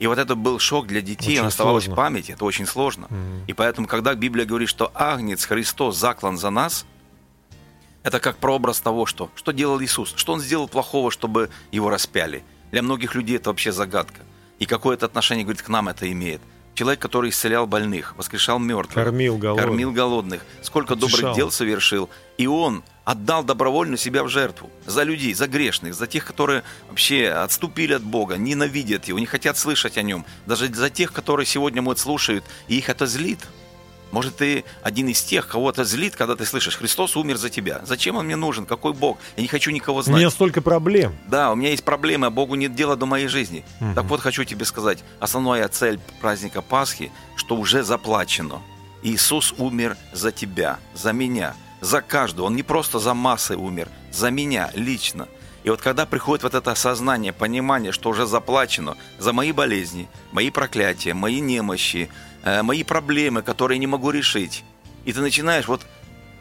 И 0.00 0.06
вот 0.06 0.18
это 0.18 0.34
был 0.34 0.58
шок 0.58 0.86
для 0.86 1.00
детей, 1.00 1.32
Очень 1.32 1.40
он 1.40 1.46
оставалось 1.46 1.84
сложно. 1.84 1.94
в 1.94 2.04
памяти, 2.04 2.32
это 2.32 2.44
очень 2.44 2.66
сложно. 2.66 3.08
И 3.46 3.54
поэтому, 3.54 3.86
когда 3.86 4.14
Библия 4.14 4.44
говорит, 4.44 4.68
что 4.68 4.90
Агнец 4.94 5.46
Христос 5.46 5.96
заклан 5.96 6.36
за 6.36 6.50
нас, 6.50 6.84
это 8.04 8.20
как 8.20 8.36
прообраз 8.36 8.78
того, 8.80 9.06
что, 9.06 9.30
что 9.34 9.50
делал 9.50 9.80
Иисус, 9.82 10.12
что 10.14 10.34
Он 10.34 10.40
сделал 10.40 10.68
плохого, 10.68 11.10
чтобы 11.10 11.50
Его 11.72 11.90
распяли. 11.90 12.44
Для 12.70 12.82
многих 12.82 13.14
людей 13.16 13.36
это 13.36 13.50
вообще 13.50 13.72
загадка. 13.72 14.20
И 14.60 14.66
какое 14.66 14.94
это 14.96 15.06
отношение, 15.06 15.44
говорит, 15.44 15.62
к 15.62 15.68
нам 15.68 15.88
это 15.88 16.10
имеет. 16.12 16.40
Человек, 16.74 17.00
который 17.00 17.30
исцелял 17.30 17.66
больных, 17.66 18.14
воскрешал 18.16 18.58
мертвых, 18.58 18.94
Кормил 18.94 19.38
голодных. 19.38 19.64
кормил 19.64 19.92
голодных, 19.92 20.42
сколько 20.60 20.92
Утешал. 20.92 21.08
добрых 21.10 21.36
дел 21.36 21.50
совершил. 21.50 22.10
И 22.36 22.46
Он 22.48 22.82
отдал 23.04 23.44
добровольно 23.44 23.96
себя 23.96 24.24
в 24.24 24.28
жертву 24.28 24.70
за 24.84 25.04
людей, 25.04 25.34
за 25.34 25.46
грешных, 25.46 25.94
за 25.94 26.06
тех, 26.06 26.24
которые 26.26 26.62
вообще 26.88 27.28
отступили 27.28 27.92
от 27.94 28.02
Бога, 28.02 28.36
ненавидят 28.36 29.04
Его, 29.04 29.18
не 29.20 29.26
хотят 29.26 29.56
слышать 29.56 29.96
о 29.96 30.02
Нем. 30.02 30.26
Даже 30.46 30.72
за 30.74 30.90
тех, 30.90 31.12
которые 31.12 31.46
сегодня 31.46 31.80
вот 31.80 31.98
слушают, 32.00 32.44
и 32.66 32.76
их 32.78 32.88
это 32.88 33.06
злит. 33.06 33.38
Может, 34.14 34.36
ты 34.36 34.64
один 34.80 35.08
из 35.08 35.20
тех, 35.22 35.48
кого 35.48 35.70
это 35.70 35.82
злит, 35.82 36.14
когда 36.14 36.36
ты 36.36 36.46
слышишь, 36.46 36.76
Христос 36.76 37.16
умер 37.16 37.36
за 37.36 37.50
тебя. 37.50 37.80
Зачем 37.84 38.14
он 38.14 38.26
мне 38.26 38.36
нужен? 38.36 38.64
Какой 38.64 38.92
Бог? 38.92 39.18
Я 39.36 39.42
не 39.42 39.48
хочу 39.48 39.72
никого 39.72 39.98
У 39.98 40.02
знать. 40.02 40.18
меня 40.18 40.30
столько 40.30 40.62
проблем. 40.62 41.16
Да, 41.26 41.50
у 41.50 41.56
меня 41.56 41.70
есть 41.70 41.82
проблемы, 41.82 42.28
а 42.28 42.30
Богу 42.30 42.54
нет 42.54 42.76
дела 42.76 42.94
до 42.94 43.06
моей 43.06 43.26
жизни. 43.26 43.64
Так 43.96 44.04
вот, 44.04 44.20
хочу 44.20 44.44
тебе 44.44 44.64
сказать, 44.66 45.02
основная 45.18 45.66
цель 45.66 45.98
праздника 46.20 46.62
Пасхи, 46.62 47.10
что 47.34 47.56
уже 47.56 47.82
заплачено. 47.82 48.62
Иисус 49.02 49.52
умер 49.58 49.96
за 50.12 50.30
тебя, 50.30 50.78
за 50.94 51.12
меня, 51.12 51.56
за 51.80 52.00
каждого. 52.00 52.46
Он 52.46 52.54
не 52.54 52.62
просто 52.62 53.00
за 53.00 53.14
массы 53.14 53.56
умер, 53.56 53.88
за 54.12 54.30
меня 54.30 54.70
лично. 54.74 55.26
И 55.64 55.70
вот 55.70 55.80
когда 55.80 56.06
приходит 56.06 56.44
вот 56.44 56.54
это 56.54 56.70
осознание, 56.70 57.32
понимание, 57.32 57.90
что 57.90 58.10
уже 58.10 58.26
заплачено 58.26 58.96
за 59.18 59.32
мои 59.32 59.50
болезни, 59.50 60.08
мои 60.30 60.50
проклятия, 60.50 61.14
мои 61.14 61.40
немощи, 61.40 62.10
мои 62.62 62.82
проблемы, 62.82 63.42
которые 63.42 63.78
не 63.78 63.86
могу 63.86 64.10
решить, 64.10 64.64
и 65.04 65.12
ты 65.12 65.20
начинаешь 65.20 65.66
вот, 65.66 65.86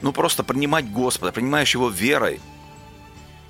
ну 0.01 0.11
просто 0.11 0.43
принимать 0.43 0.91
Господа, 0.91 1.31
принимаешь 1.31 1.73
Его 1.73 1.89
верой, 1.89 2.39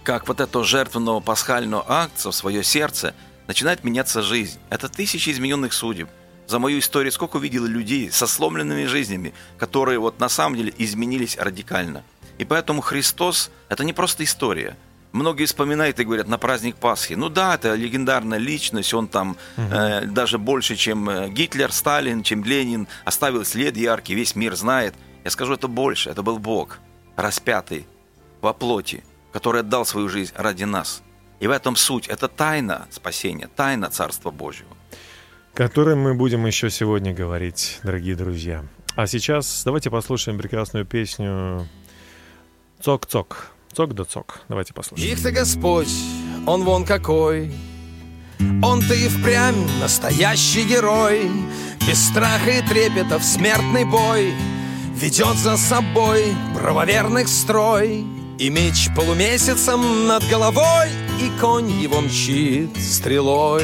как 0.04 0.28
вот 0.28 0.39
эту 0.39 0.63
жертвенную 0.63 1.22
пасхальную 1.22 1.84
акцию 1.89 2.32
в 2.32 2.36
свое 2.36 2.63
сердце, 2.63 3.16
начинает 3.48 3.84
меняться 3.84 4.22
жизнь. 4.22 4.60
Это 4.70 4.89
тысячи 4.89 5.30
измененных 5.30 5.74
судеб. 5.74 6.10
За 6.46 6.60
мою 6.60 6.80
историю 6.80 7.12
сколько 7.12 7.38
увидел 7.38 7.66
людей 7.66 8.12
со 8.12 8.28
сломленными 8.28 8.86
жизнями, 8.86 9.34
которые 9.58 10.00
вот 10.00 10.20
на 10.20 10.30
самом 10.30 10.58
деле 10.58 10.74
изменились 10.78 11.38
радикально. 11.38 12.04
И 12.38 12.46
поэтому 12.46 12.82
Христос– 12.82 13.50
это 13.70 13.84
не 13.84 13.94
просто 13.94 14.24
история. 14.24 14.76
Многие 15.13 15.45
вспоминают 15.45 15.99
и 15.99 16.04
говорят 16.04 16.28
на 16.28 16.39
праздник 16.39 16.76
Пасхи. 16.76 17.13
Ну 17.13 17.30
да, 17.30 17.54
это 17.54 17.76
легендарная 17.76 18.39
личность, 18.39 18.95
он 18.95 19.08
там 19.08 19.38
э, 19.58 20.06
даже 20.06 20.39
больше, 20.39 20.76
чем 20.76 21.08
э, 21.08 21.30
Гитлер, 21.30 21.71
Сталин, 21.71 22.23
чем 22.23 22.43
Ленин, 22.43 22.88
оставил 23.06 23.45
след 23.45 23.78
яркий, 23.78 24.15
весь 24.15 24.36
мир 24.36 24.56
знает. 24.56 24.95
Я 25.23 25.30
скажу, 25.30 25.54
это 25.54 25.67
больше, 25.67 26.10
это 26.10 26.23
был 26.23 26.39
Бог, 26.39 26.80
распятый 27.15 27.86
во 28.41 28.54
плоти, 28.54 29.04
который 29.32 29.62
отдал 29.62 29.86
свою 29.86 30.10
жизнь 30.10 30.34
ради 30.36 30.63
нас. 30.63 31.04
И 31.39 31.45
в 31.45 31.52
этом 31.52 31.76
суть. 31.76 32.08
Это 32.08 32.28
тайна 32.28 32.88
спасения, 32.89 33.47
тайна 33.56 33.91
Царства 33.91 34.32
Божьего. 34.32 34.76
которым 35.54 35.99
мы 35.99 36.15
будем 36.15 36.43
еще 36.47 36.71
сегодня 36.71 37.13
говорить, 37.13 37.80
дорогие 37.84 38.15
друзья. 38.15 38.65
А 38.95 39.06
сейчас 39.06 39.63
давайте 39.63 39.91
послушаем 39.91 40.39
прекрасную 40.39 40.86
песню 40.86 41.67
«Цок-цок». 42.82 43.53
Цок 43.76 43.94
да 43.94 44.06
цок. 44.06 44.42
Давайте 44.50 44.74
послушаем. 44.74 45.12
Их-то 45.12 45.32
Господь, 45.32 45.94
он 46.46 46.64
вон 46.64 46.86
какой. 46.86 47.52
Он-то 48.62 48.94
и 48.94 49.08
впрямь 49.08 49.56
настоящий 49.80 50.64
герой. 50.64 51.30
Без 51.88 52.10
страха 52.10 52.52
и 52.52 52.62
трепета 52.62 53.20
в 53.20 53.24
смертный 53.24 53.84
бой 53.84 54.34
Ведет 54.96 55.36
за 55.38 55.58
собой 55.58 56.34
правоверных 56.56 57.28
строй. 57.28 58.06
И 58.40 58.50
меч 58.50 58.90
полумесяцем 58.96 60.08
над 60.08 60.24
головой, 60.30 60.90
И 61.22 61.32
конь 61.40 61.70
его 61.70 62.02
мчит 62.02 62.76
стрелой. 62.78 63.64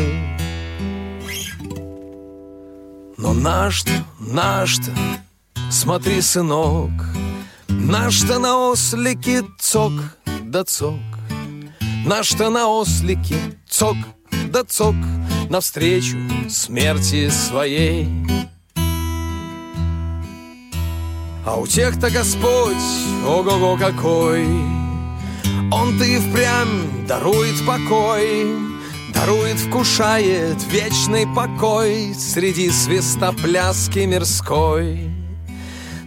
Но 3.17 3.33
наш-то, 3.33 3.91
наш-то, 4.19 4.91
смотри, 5.69 6.21
сынок, 6.21 6.91
Наш-то 7.69 8.39
на 8.39 8.69
ослике 8.71 9.43
цок 9.59 9.93
да 10.43 10.63
цок, 10.63 10.99
Наш-то 12.05 12.49
на 12.49 12.67
ослике 12.67 13.35
цок 13.69 13.95
да 14.47 14.63
цок, 14.63 14.95
Навстречу 15.49 16.17
смерти 16.49 17.29
своей. 17.29 18.07
А 21.45 21.55
у 21.55 21.67
тех-то 21.67 22.09
Господь, 22.09 22.75
ого-го 23.25 23.77
какой, 23.77 24.45
Он-то 25.71 26.03
и 26.03 26.17
впрямь 26.17 27.07
дарует 27.07 27.65
покой, 27.65 28.47
Дарует, 29.13 29.57
вкушает 29.59 30.57
вечный 30.71 31.27
покой 31.35 32.13
Среди 32.15 32.69
свистопляски 32.71 33.99
мирской. 33.99 35.18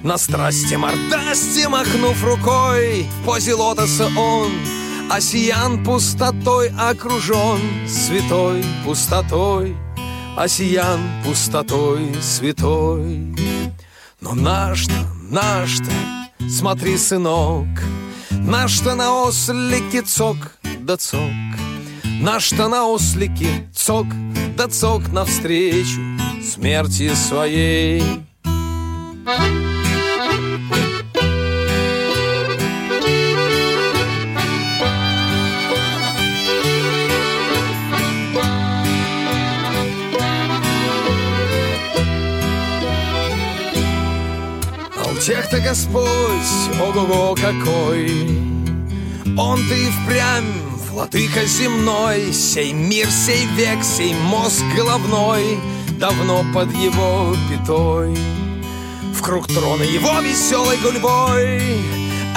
На 0.03 0.19
страсти 0.19 0.75
мордасти 0.75 1.69
махнув 1.69 2.25
рукой 2.25 3.07
В 3.23 3.25
позе 3.25 3.55
лотоса 3.55 4.09
он 4.17 4.51
Осиян 5.09 5.85
пустотой 5.85 6.73
окружен 6.77 7.61
Святой 7.89 8.65
пустотой 8.85 9.77
Осиян 10.37 10.99
пустотой 11.25 12.15
святой. 12.23 13.37
Но 14.21 14.35
наш-то, 14.35 15.07
наш-то 15.31 15.91
Смотри, 16.51 16.97
сынок 16.97 17.69
Наш-то 18.31 18.97
на 18.97 19.23
ослике 19.23 20.03
цок 20.03 20.37
да 20.81 20.97
цок 20.97 21.21
Наш-то 22.21 22.69
на 22.69 22.87
ослике 22.87 23.69
цок 23.73 24.07
да 24.57 24.67
цок 24.67 25.13
Навстречу 25.13 26.01
смерти 26.43 27.15
своей. 27.15 28.03
А 29.25 29.69
у 29.69 29.72
тех-то 45.27 45.61
Господь, 45.61 46.81
ого-го 46.81 47.37
какой! 47.37 48.29
Он-то 49.39 49.75
и 49.75 49.87
впрямь 49.91 50.53
владыка 50.91 51.47
земной 51.47 52.33
Сей 52.33 52.73
мир, 52.73 53.09
сей 53.09 53.47
век, 53.57 53.85
сей 53.85 54.15
мозг 54.15 54.63
головной 54.77 55.61
Давно 55.99 56.45
под 56.53 56.73
его 56.75 57.35
пятой. 57.49 58.17
В 59.15 59.23
круг 59.23 59.47
трона 59.47 59.85
его 59.85 60.21
веселой 60.21 60.77
гульбой 60.79 61.61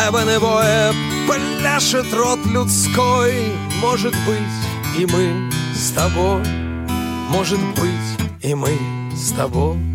Эбоневое 0.07 0.93
пляшет 1.27 2.13
рот 2.13 2.39
людской. 2.45 3.33
Может 3.81 4.13
быть, 4.27 4.99
и 4.99 5.05
мы 5.07 5.51
с 5.73 5.89
тобой 5.89 6.43
Может 7.29 7.59
быть, 7.75 8.29
и 8.41 8.53
мы 8.53 8.77
с 9.15 9.31
тобой 9.31 9.94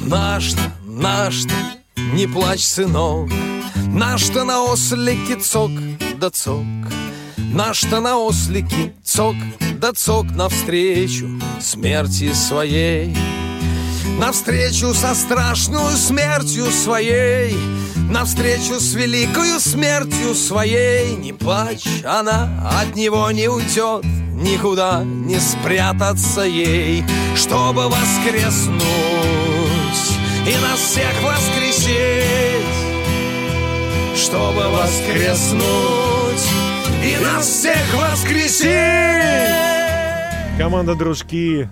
но 0.00 0.16
наш-то, 0.16 0.62
наш-то, 0.84 1.54
не 1.96 2.26
плачь, 2.26 2.64
сынок. 2.64 3.30
Наш-то 3.92 4.44
на 4.44 4.62
ослике 4.62 5.36
цок 5.36 5.72
да 6.18 6.30
цок. 6.30 6.64
Наш-то 7.36 8.00
на 8.00 8.18
ослике 8.18 8.94
цок 9.04 9.34
да 9.80 9.92
цок 9.92 10.30
Навстречу 10.30 11.28
смерти 11.60 12.32
своей. 12.32 13.16
Навстречу 14.18 14.94
со 14.94 15.14
страшную 15.14 15.96
смертью 15.96 16.66
своей. 16.66 17.56
Навстречу 17.96 18.78
с 18.78 18.94
великою 18.94 19.60
смертью 19.60 20.34
своей. 20.34 21.16
Не 21.16 21.32
плачь, 21.32 22.04
она 22.04 22.48
от 22.80 22.96
него 22.96 23.30
не 23.30 23.48
уйдет. 23.48 24.04
Никуда 24.34 25.02
не 25.04 25.38
спрятаться 25.40 26.42
ей. 26.42 27.04
Чтобы 27.34 27.88
воскреснуть 27.88 29.09
И 30.46 30.56
нас 30.62 30.80
всех 30.80 31.22
воскресить 31.22 32.64
Чтобы 34.16 34.68
воскреснуть 34.70 36.46
И 37.04 37.16
нас 37.22 37.46
всех 37.46 37.94
воскресить 37.94 38.68
Команда 40.58 40.94
«Дружки» 40.94 41.68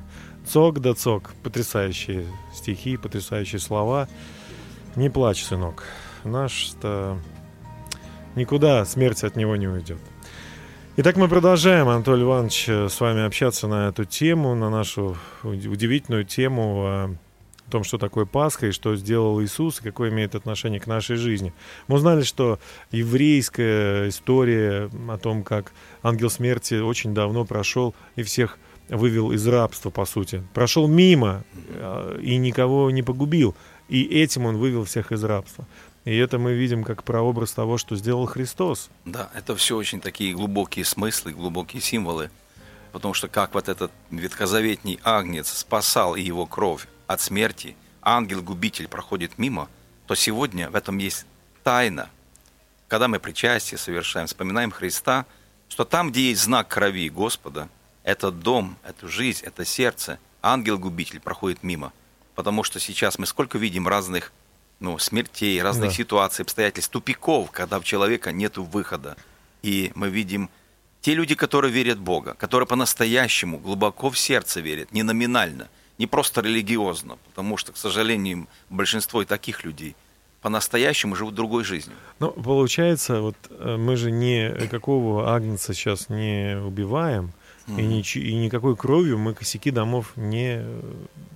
Цок 0.49 0.81
да 0.81 0.95
цок. 0.95 1.33
Потрясающие 1.43 2.25
стихи, 2.55 2.97
потрясающие 2.97 3.59
слова. 3.59 4.09
Не 4.97 5.11
плачь, 5.11 5.45
сынок. 5.45 5.85
Наш-то 6.25 7.19
никуда 8.35 8.87
смерть 8.87 9.25
от 9.25 9.37
него 9.37 9.57
не 9.57 9.69
уйдет. 9.69 9.99
Итак, 10.97 11.17
мы 11.17 11.29
продолжаем, 11.29 11.87
Анатолий 11.89 12.23
Иванович, 12.23 12.69
с 12.69 12.99
вами 12.99 13.27
общаться 13.27 13.69
на 13.69 13.89
эту 13.89 14.07
тему, 14.07 14.55
на 14.55 14.71
нашу 14.71 15.19
удивительную 15.43 16.25
тему 16.25 17.19
о 17.69 17.71
том, 17.71 17.85
что 17.85 17.99
такое 17.99 18.25
Пасха 18.25 18.69
и 18.69 18.73
что 18.73 18.97
сделал 18.97 19.43
Иисус, 19.43 19.81
и 19.81 19.83
какое 19.83 20.11
имеет 20.11 20.35
отношение 20.35 20.81
к 20.81 20.87
нашей 20.87 21.17
жизни. 21.17 21.53
Мы 21.87 21.97
узнали, 21.97 22.23
что 22.23 22.59
еврейская 22.91 24.09
история 24.09 24.91
о 25.09 25.19
том, 25.19 25.43
как 25.43 25.73
ангел 26.03 26.31
смерти 26.31 26.75
очень 26.75 27.15
давно 27.15 27.45
прошел 27.45 27.95
и 28.17 28.23
всех 28.23 28.59
вывел 28.89 29.33
из 29.33 29.47
рабства, 29.47 29.91
по 29.91 30.07
сути. 30.07 30.43
Прошел 30.55 30.89
мимо 30.89 31.45
э, 31.69 32.21
и 32.23 32.39
никого 32.39 32.91
не 32.91 33.03
погубил. 33.03 33.55
И 33.91 34.03
этим 34.03 34.47
он 34.47 34.57
вывел 34.57 34.85
всех 34.85 35.13
из 35.13 35.23
рабства. 35.23 35.67
И 36.07 36.17
это 36.17 36.39
мы 36.39 36.55
видим 36.55 36.85
как 36.85 37.05
прообраз 37.05 37.53
того, 37.53 37.77
что 37.77 37.97
сделал 37.97 38.25
Христос. 38.25 38.89
Да, 39.05 39.31
это 39.35 39.55
все 39.57 39.77
очень 39.77 40.01
такие 40.01 40.33
глубокие 40.33 40.87
смыслы, 40.87 41.33
глубокие 41.33 41.83
символы. 41.83 42.31
Потому 42.93 43.13
что 43.13 43.29
как 43.29 43.53
вот 43.53 43.69
этот 43.69 43.93
ветхозаветний 44.11 44.99
агнец 45.05 45.49
спасал 45.49 46.17
и 46.17 46.23
его 46.23 46.47
кровь 46.47 46.89
от 47.09 47.21
смерти, 47.21 47.77
ангел-губитель 48.03 48.87
проходит 48.87 49.37
мимо, 49.37 49.69
то 50.07 50.15
сегодня 50.15 50.71
в 50.71 50.77
этом 50.77 50.99
есть 50.99 51.27
тайна. 51.65 52.09
Когда 52.87 53.09
мы 53.09 53.19
причастие 53.19 53.79
совершаем, 53.79 54.29
вспоминаем 54.29 54.71
Христа, 54.71 55.27
что 55.69 55.85
там, 55.85 56.13
где 56.13 56.29
есть 56.29 56.43
знак 56.43 56.69
крови 56.69 57.09
Господа– 57.09 57.69
этот 58.09 58.41
дом, 58.41 58.79
эту 58.85 59.07
жизнь, 59.07 59.45
это 59.45 59.67
сердце, 59.67 60.19
ангел-губитель 60.41 61.21
проходит 61.21 61.63
мимо. 61.63 61.93
Потому 62.35 62.63
что 62.65 62.81
сейчас 62.81 63.19
мы 63.19 63.27
сколько 63.27 63.59
видим 63.59 63.87
разных 63.87 64.33
ну, 64.81 64.99
смертей, 64.99 65.61
разных 65.61 65.91
да. 65.91 65.95
ситуаций, 65.95 66.43
обстоятельств, 66.43 66.91
тупиков, 66.91 67.51
когда 67.51 67.77
у 67.77 67.83
человека 67.83 68.33
нет 68.33 68.57
выхода. 68.57 69.19
И 69.63 69.93
мы 69.95 70.09
видим 70.09 70.49
те 71.03 71.13
люди, 71.13 71.35
которые 71.35 71.71
верят 71.71 71.99
в 71.99 72.03
Бога, 72.03 72.33
которые 72.33 72.67
по-настоящему 72.67 73.59
глубоко 73.59 74.09
в 74.09 74.19
сердце 74.19 74.61
верят, 74.61 74.91
не 74.91 75.03
номинально, 75.03 75.69
не 75.99 76.07
просто 76.07 76.41
религиозно, 76.41 77.19
потому 77.29 77.57
что, 77.57 77.73
к 77.73 77.77
сожалению, 77.77 78.47
большинство 78.71 79.23
и 79.23 79.25
таких 79.25 79.65
людей 79.65 79.95
по-настоящему 80.41 81.17
живут 81.17 81.35
другой 81.35 81.65
жизнью. 81.65 81.97
Ну, 82.21 82.31
получается, 82.31 83.21
вот 83.21 83.37
э, 83.51 83.77
мы 83.77 83.97
же 83.97 84.11
никакого 84.13 85.35
агнца 85.35 85.75
сейчас 85.75 86.09
не 86.09 86.57
убиваем, 86.65 87.33
и, 87.67 87.83
нич- 87.83 88.19
и 88.19 88.35
никакой 88.35 88.77
кровью 88.77 89.19
мы 89.19 89.35
косяки 89.35 89.71
домов 89.71 90.13
не 90.17 90.65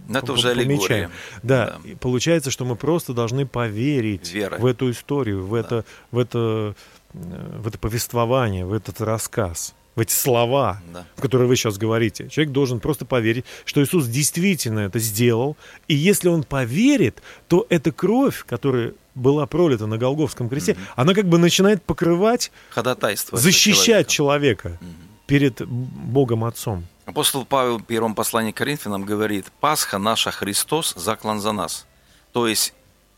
это 0.08 0.32
уже 0.32 0.54
помечаем. 0.54 1.10
Да, 1.42 1.78
да. 1.84 1.90
получается, 2.00 2.50
что 2.50 2.64
мы 2.64 2.76
просто 2.76 3.12
должны 3.12 3.46
поверить 3.46 4.32
Вера. 4.32 4.56
в 4.58 4.66
эту 4.66 4.90
историю, 4.90 5.44
в, 5.44 5.52
да. 5.52 5.60
это, 5.60 5.84
в, 6.10 6.18
это, 6.18 6.74
в 7.12 7.68
это 7.68 7.78
повествование, 7.78 8.64
в 8.64 8.72
этот 8.72 9.00
рассказ 9.00 9.74
в 9.94 10.00
эти 10.00 10.12
слова, 10.12 10.80
да. 10.92 11.04
которые 11.16 11.48
вы 11.48 11.56
сейчас 11.56 11.78
говорите. 11.78 12.28
Человек 12.28 12.52
должен 12.52 12.80
просто 12.80 13.04
поверить, 13.04 13.44
что 13.64 13.82
Иисус 13.82 14.06
действительно 14.06 14.80
это 14.80 14.98
сделал. 14.98 15.56
И 15.88 15.94
если 15.94 16.28
он 16.28 16.44
поверит, 16.44 17.22
то 17.48 17.66
эта 17.68 17.92
кровь, 17.92 18.44
которая 18.46 18.94
была 19.14 19.46
пролита 19.46 19.86
на 19.86 19.98
Голговском 19.98 20.48
кресте, 20.48 20.72
mm-hmm. 20.72 20.92
она 20.96 21.14
как 21.14 21.26
бы 21.26 21.38
начинает 21.38 21.82
покрывать, 21.82 22.50
ходатайство 22.70 23.36
защищать 23.38 24.08
человека. 24.08 24.70
человека. 24.70 24.78
Mm-hmm 24.80 25.12
перед 25.32 25.66
Богом 25.66 26.44
Отцом. 26.44 26.86
Апостол 27.06 27.46
Павел 27.46 27.78
в 27.78 27.84
первом 27.84 28.14
послании 28.14 28.52
к 28.52 28.56
Коринфянам 28.56 29.04
говорит, 29.04 29.46
«Пасха 29.60 29.96
наша 29.96 30.30
Христос 30.30 30.92
заклан 30.94 31.40
за 31.40 31.52
нас». 31.52 31.86
То 32.32 32.46
есть 32.46 32.74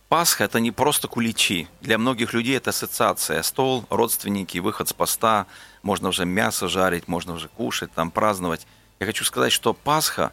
Пасха– 0.08 0.44
это 0.44 0.60
не 0.60 0.70
просто 0.70 1.08
куличи. 1.08 1.66
Для 1.80 1.98
многих 1.98 2.32
людей 2.32 2.56
это 2.56 2.70
ассоциация. 2.70 3.42
Стол, 3.42 3.84
родственники, 3.90 4.58
выход 4.58 4.88
с 4.88 4.92
поста, 4.92 5.46
можно 5.84 6.08
уже 6.08 6.24
мясо 6.24 6.66
жарить, 6.66 7.06
можно 7.06 7.34
уже 7.34 7.48
кушать, 7.48 7.92
там 7.92 8.10
праздновать. 8.10 8.66
Я 8.98 9.06
хочу 9.06 9.24
сказать, 9.24 9.52
что 9.52 9.74
Пасха, 9.74 10.32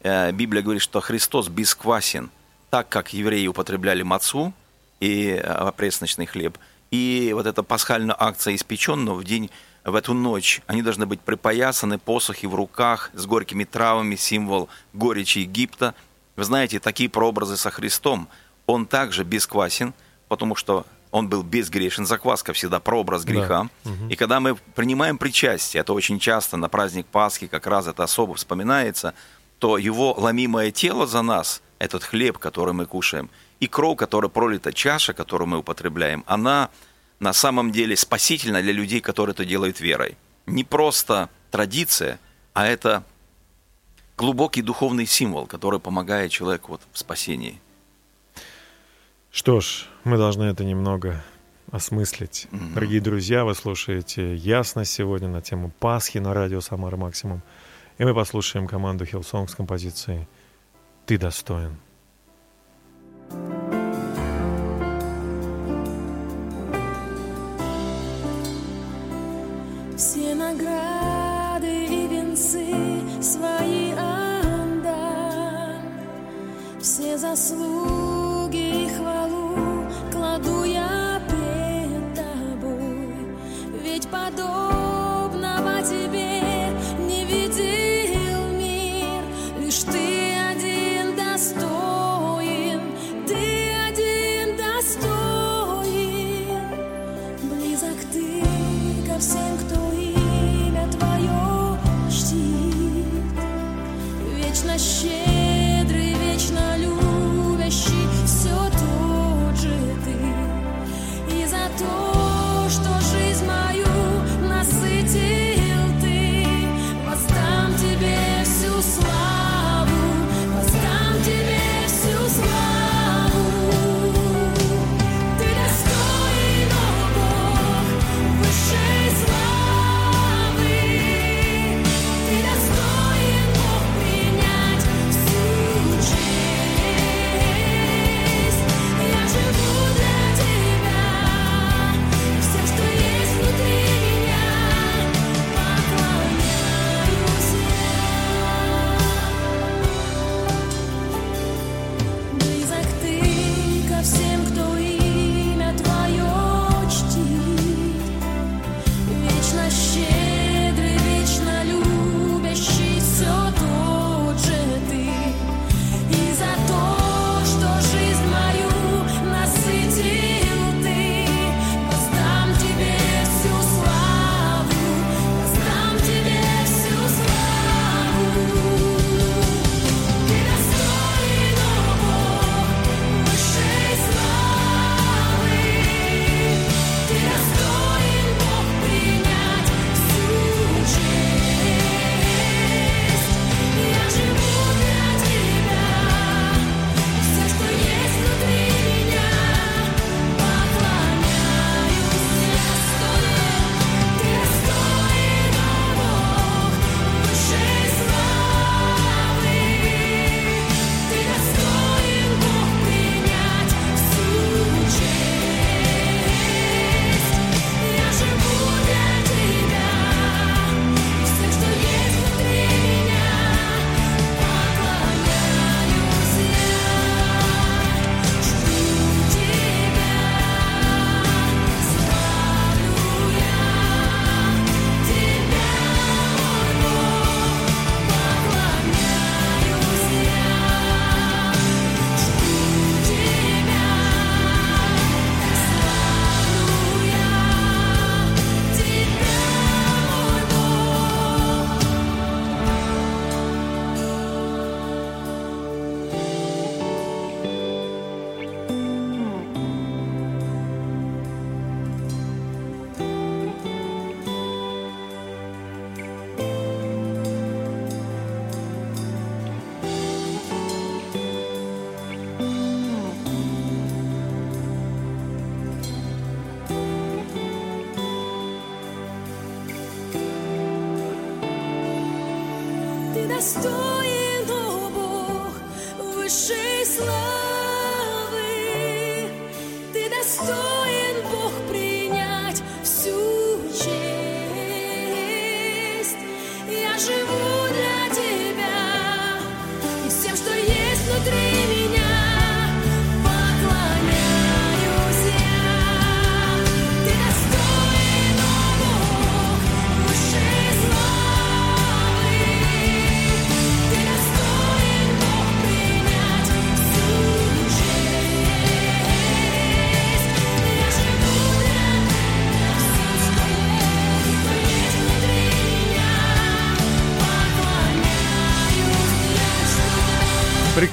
э, 0.00 0.30
Библия 0.32 0.62
говорит, 0.62 0.80
что 0.80 1.00
Христос 1.00 1.48
бесквасен, 1.48 2.30
так 2.70 2.88
как 2.88 3.12
евреи 3.12 3.48
употребляли 3.48 4.02
мацу 4.02 4.54
и 5.00 5.40
э, 5.42 5.72
пресночный 5.76 6.26
хлеб. 6.26 6.56
И 6.92 7.32
вот 7.34 7.46
эта 7.46 7.64
пасхальная 7.64 8.16
акция 8.18 8.54
испеченного 8.54 9.16
в 9.16 9.24
день 9.24 9.50
в 9.84 9.96
эту 9.96 10.14
ночь 10.14 10.62
они 10.68 10.82
должны 10.82 11.04
быть 11.04 11.20
припоясаны, 11.20 11.98
посохи 11.98 12.46
в 12.46 12.54
руках, 12.54 13.10
с 13.12 13.26
горькими 13.26 13.64
травами, 13.64 14.14
символ 14.14 14.68
горечи 14.92 15.38
Египта. 15.38 15.94
Вы 16.36 16.44
знаете, 16.44 16.78
такие 16.78 17.08
прообразы 17.08 17.56
со 17.56 17.70
Христом. 17.70 18.28
Он 18.66 18.86
также 18.86 19.24
бесквасен, 19.24 19.94
потому 20.28 20.54
что 20.54 20.86
он 21.12 21.28
был 21.28 21.42
безгрешен. 21.44 22.06
Закваска 22.06 22.52
всегда 22.52 22.80
прообраз 22.80 23.24
греха. 23.24 23.68
Да. 23.84 23.90
Угу. 23.90 24.08
И 24.08 24.16
когда 24.16 24.40
мы 24.40 24.56
принимаем 24.74 25.18
причастие, 25.18 25.82
это 25.82 25.92
очень 25.92 26.18
часто 26.18 26.56
на 26.56 26.68
праздник 26.68 27.06
Пасхи 27.06 27.46
как 27.46 27.66
раз 27.68 27.86
это 27.86 28.02
особо 28.02 28.34
вспоминается, 28.34 29.14
то 29.60 29.78
его 29.78 30.14
ломимое 30.14 30.72
тело 30.72 31.06
за 31.06 31.22
нас, 31.22 31.62
этот 31.78 32.02
хлеб, 32.02 32.38
который 32.38 32.74
мы 32.74 32.86
кушаем, 32.86 33.30
и 33.60 33.68
кровь, 33.68 33.98
которая 33.98 34.28
пролита, 34.28 34.72
чаша, 34.72 35.12
которую 35.12 35.48
мы 35.48 35.58
употребляем, 35.58 36.24
она 36.26 36.70
на 37.20 37.32
самом 37.32 37.70
деле 37.70 37.96
спасительно 37.96 38.60
для 38.62 38.72
людей, 38.72 39.00
которые 39.00 39.34
это 39.34 39.44
делают 39.44 39.80
верой. 39.80 40.16
Не 40.46 40.64
просто 40.64 41.28
традиция, 41.50 42.18
а 42.54 42.66
это 42.66 43.04
глубокий 44.16 44.62
духовный 44.62 45.06
символ, 45.06 45.46
который 45.46 45.78
помогает 45.78 46.32
человеку 46.32 46.72
вот 46.72 46.80
в 46.92 46.98
спасении. 46.98 47.60
Что 49.32 49.60
ж, 49.62 49.86
мы 50.04 50.18
должны 50.18 50.44
это 50.44 50.62
немного 50.62 51.24
осмыслить. 51.70 52.48
Mm-hmm. 52.50 52.74
Дорогие 52.74 53.00
друзья, 53.00 53.46
вы 53.46 53.54
слушаете 53.54 54.36
«Ясность» 54.36 54.92
сегодня 54.92 55.28
на 55.28 55.40
тему 55.40 55.72
Пасхи 55.80 56.18
на 56.18 56.34
радио 56.34 56.60
«Самара 56.60 56.98
Максимум». 56.98 57.40
И 57.96 58.04
мы 58.04 58.14
послушаем 58.14 58.66
команду 58.68 59.06
Hillsong 59.06 59.48
с 59.48 59.54
композицией 59.54 60.28
«Ты 61.06 61.16
достоин». 61.16 61.78
все 69.96 70.34
награды 70.34 71.86
и 71.86 72.08
венцы 72.08 73.22
свои 73.22 73.92
отдам, 73.92 75.80
все 76.82 77.16
заслуги 77.16 78.01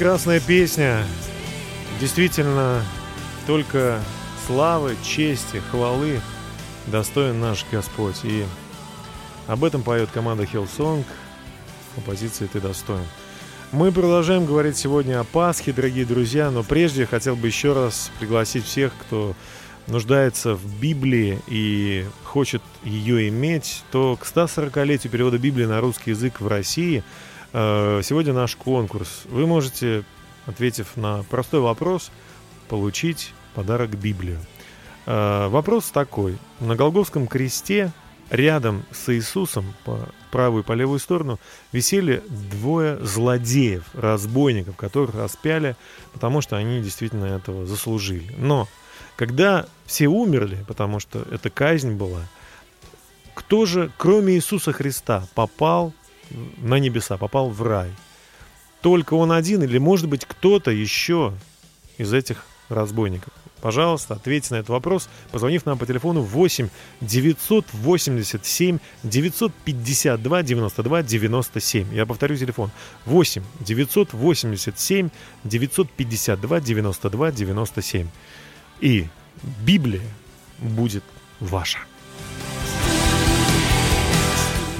Прекрасная 0.09 0.39
песня. 0.39 1.05
Действительно, 1.99 2.83
только 3.45 4.01
славы, 4.47 4.97
чести, 5.03 5.61
хвалы 5.69 6.19
достоин 6.87 7.39
наш 7.39 7.63
Господь. 7.71 8.15
И 8.23 8.43
об 9.45 9.63
этом 9.63 9.83
поет 9.83 10.09
команда 10.11 10.45
Hillsong 10.45 11.03
в 11.03 11.93
композиции 11.93 12.49
«Ты 12.51 12.59
достоин». 12.59 13.05
Мы 13.71 13.91
продолжаем 13.91 14.47
говорить 14.47 14.77
сегодня 14.77 15.19
о 15.19 15.25
Пасхе, 15.25 15.73
дорогие 15.73 16.05
друзья, 16.05 16.49
но 16.49 16.63
прежде 16.63 17.05
хотел 17.05 17.35
бы 17.35 17.45
еще 17.45 17.73
раз 17.73 18.09
пригласить 18.19 18.65
всех, 18.65 18.93
кто 18.99 19.35
нуждается 19.85 20.55
в 20.55 20.79
Библии 20.79 21.39
и 21.45 22.03
хочет 22.23 22.63
ее 22.83 23.29
иметь, 23.29 23.83
то 23.91 24.17
к 24.19 24.25
140-летию 24.25 25.11
перевода 25.11 25.37
Библии 25.37 25.65
на 25.65 25.79
русский 25.79 26.09
язык 26.09 26.41
в 26.41 26.47
России 26.47 27.03
сегодня 27.51 28.33
наш 28.33 28.55
конкурс. 28.55 29.23
Вы 29.25 29.47
можете, 29.47 30.03
ответив 30.45 30.95
на 30.97 31.23
простой 31.23 31.61
вопрос, 31.61 32.11
получить 32.67 33.33
подарок 33.55 33.91
Библию. 33.91 34.39
Э, 35.05 35.47
Вопрос 35.47 35.89
такой. 35.91 36.37
На 36.59 36.75
Голговском 36.75 37.27
кресте 37.27 37.91
рядом 38.29 38.85
с 38.91 39.11
Иисусом 39.13 39.73
по 39.83 40.07
правую 40.31 40.63
и 40.63 40.65
по 40.65 40.73
левую 40.73 40.99
сторону 40.99 41.39
висели 41.71 42.23
двое 42.29 42.97
злодеев, 43.03 43.83
разбойников, 43.93 44.75
которых 44.75 45.15
распяли, 45.15 45.75
потому 46.13 46.41
что 46.41 46.55
они 46.55 46.81
действительно 46.81 47.25
этого 47.25 47.65
заслужили. 47.65 48.31
Но 48.37 48.67
когда 49.15 49.65
все 49.85 50.07
умерли, 50.07 50.63
потому 50.67 50.99
что 50.99 51.25
это 51.31 51.49
казнь 51.49 51.93
была, 51.93 52.21
кто 53.33 53.65
же, 53.65 53.91
кроме 53.97 54.35
Иисуса 54.35 54.71
Христа, 54.73 55.27
попал 55.33 55.93
на 56.57 56.79
небеса, 56.79 57.17
попал 57.17 57.49
в 57.49 57.61
рай? 57.61 57.91
Только 58.81 59.13
он 59.13 59.31
один 59.31 59.63
или, 59.63 59.77
может 59.77 60.07
быть, 60.07 60.25
кто-то 60.25 60.71
еще 60.71 61.33
из 61.97 62.13
этих 62.13 62.45
разбойников? 62.69 63.33
Пожалуйста, 63.61 64.13
ответьте 64.13 64.53
на 64.53 64.59
этот 64.59 64.69
вопрос, 64.69 65.09
позвонив 65.31 65.65
нам 65.65 65.77
по 65.77 65.85
телефону 65.85 66.21
8 66.21 66.69
987 67.01 68.79
952 69.03 70.43
92 70.43 71.03
97. 71.03 71.93
Я 71.93 72.05
повторю 72.05 72.37
телефон. 72.37 72.71
8 73.05 73.43
987 73.59 75.09
952 75.43 76.59
92 76.61 77.31
97. 77.31 78.07
И 78.79 79.07
Библия 79.65 80.01
будет 80.59 81.03
ваша. 81.41 81.79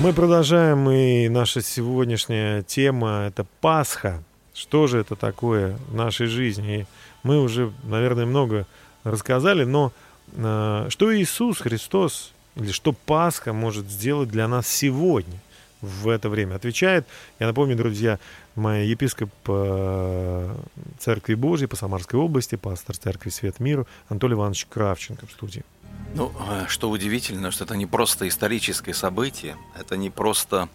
Мы 0.02 0.14
продолжаем, 0.14 0.90
и 0.90 1.28
наша 1.28 1.62
сегодняшняя 1.62 2.64
тема– 2.64 3.26
это 3.28 3.46
Пасха. 3.60 4.24
Что 4.54 4.88
же 4.88 4.98
это 4.98 5.18
такое 5.18 5.78
в 5.90 5.94
нашей 5.94 6.28
жизни? 6.28 6.80
И 6.80 6.86
мы 7.24 7.42
уже, 7.42 7.74
наверное, 7.84 8.26
много 8.26 8.66
рассказали, 9.04 9.66
но 9.66 9.92
э, 10.38 10.86
что 10.88 11.14
Иисус 11.14 11.58
Христос 11.60 12.32
или 12.56 12.72
что 12.72 12.94
Пасха 12.94 13.52
может 13.52 13.90
сделать 13.90 14.30
для 14.30 14.48
нас 14.48 14.70
сегодня, 14.70 15.38
в 15.82 16.08
это 16.08 16.30
время? 16.30 16.56
Отвечает, 16.56 17.06
я 17.38 17.48
напомню, 17.48 17.76
друзья, 17.76 18.20
мой 18.56 18.88
епископ 18.88 19.30
э, 19.48 20.56
Церкви 20.98 21.34
Божьей 21.34 21.68
по 21.68 21.76
Самарской 21.76 22.18
области, 22.18 22.56
пастор 22.56 22.96
Церкви 22.98 23.32
Свет 23.32 23.60
Миру 23.60 23.86
Анатолий 24.08 24.36
Иванович 24.36 24.66
Кравченко 24.70 25.28
в 25.28 25.32
студии. 25.32 25.66
Ну, 26.16 26.32
э, 26.50 26.66
что 26.68 26.90
удивительно, 26.90 27.52
что 27.52 27.66
это 27.66 27.76
не 27.76 27.86
просто 27.86 28.28
историческое 28.28 28.94
событие, 28.94 29.58
это 29.76 29.96
не 29.96 30.10
просто 30.10 30.70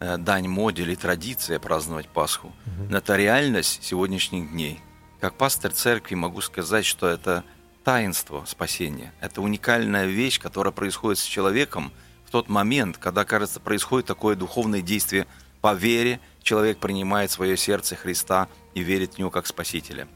э, 0.00 0.18
дань 0.18 0.48
моде 0.48 0.82
или 0.82 0.94
традиция 0.94 1.58
праздновать 1.58 2.08
Пасху, 2.08 2.52
но 2.90 2.98
это 2.98 3.16
реальность 3.16 3.82
сегодняшних 3.82 4.50
дней. 4.50 4.80
Как 5.20 5.34
пастор 5.34 5.72
церкви 5.72 6.14
могу 6.14 6.40
сказать, 6.42 6.84
что 6.84 7.08
это 7.08 7.44
таинство 7.82 8.44
спасения. 8.46 9.12
Это 9.20 9.42
уникальная 9.42 10.06
вещь, 10.06 10.40
которая 10.40 10.72
происходит 10.72 11.18
с 11.18 11.24
человеком 11.24 11.92
в 12.24 12.30
тот 12.30 12.48
момент, 12.48 12.98
когда, 12.98 13.24
кажется, 13.24 13.60
происходит 13.60 14.06
такое 14.06 14.34
духовное 14.36 14.80
действие 14.80 15.26
по 15.60 15.74
вере, 15.74 16.20
человек 16.42 16.78
принимает 16.78 17.30
свое 17.30 17.56
сердце 17.56 17.94
Христа 17.96 18.48
и 18.74 18.80
верит 18.82 19.14
в 19.14 19.18
Него 19.18 19.30
как 19.30 19.46
Спасителя. 19.46 20.08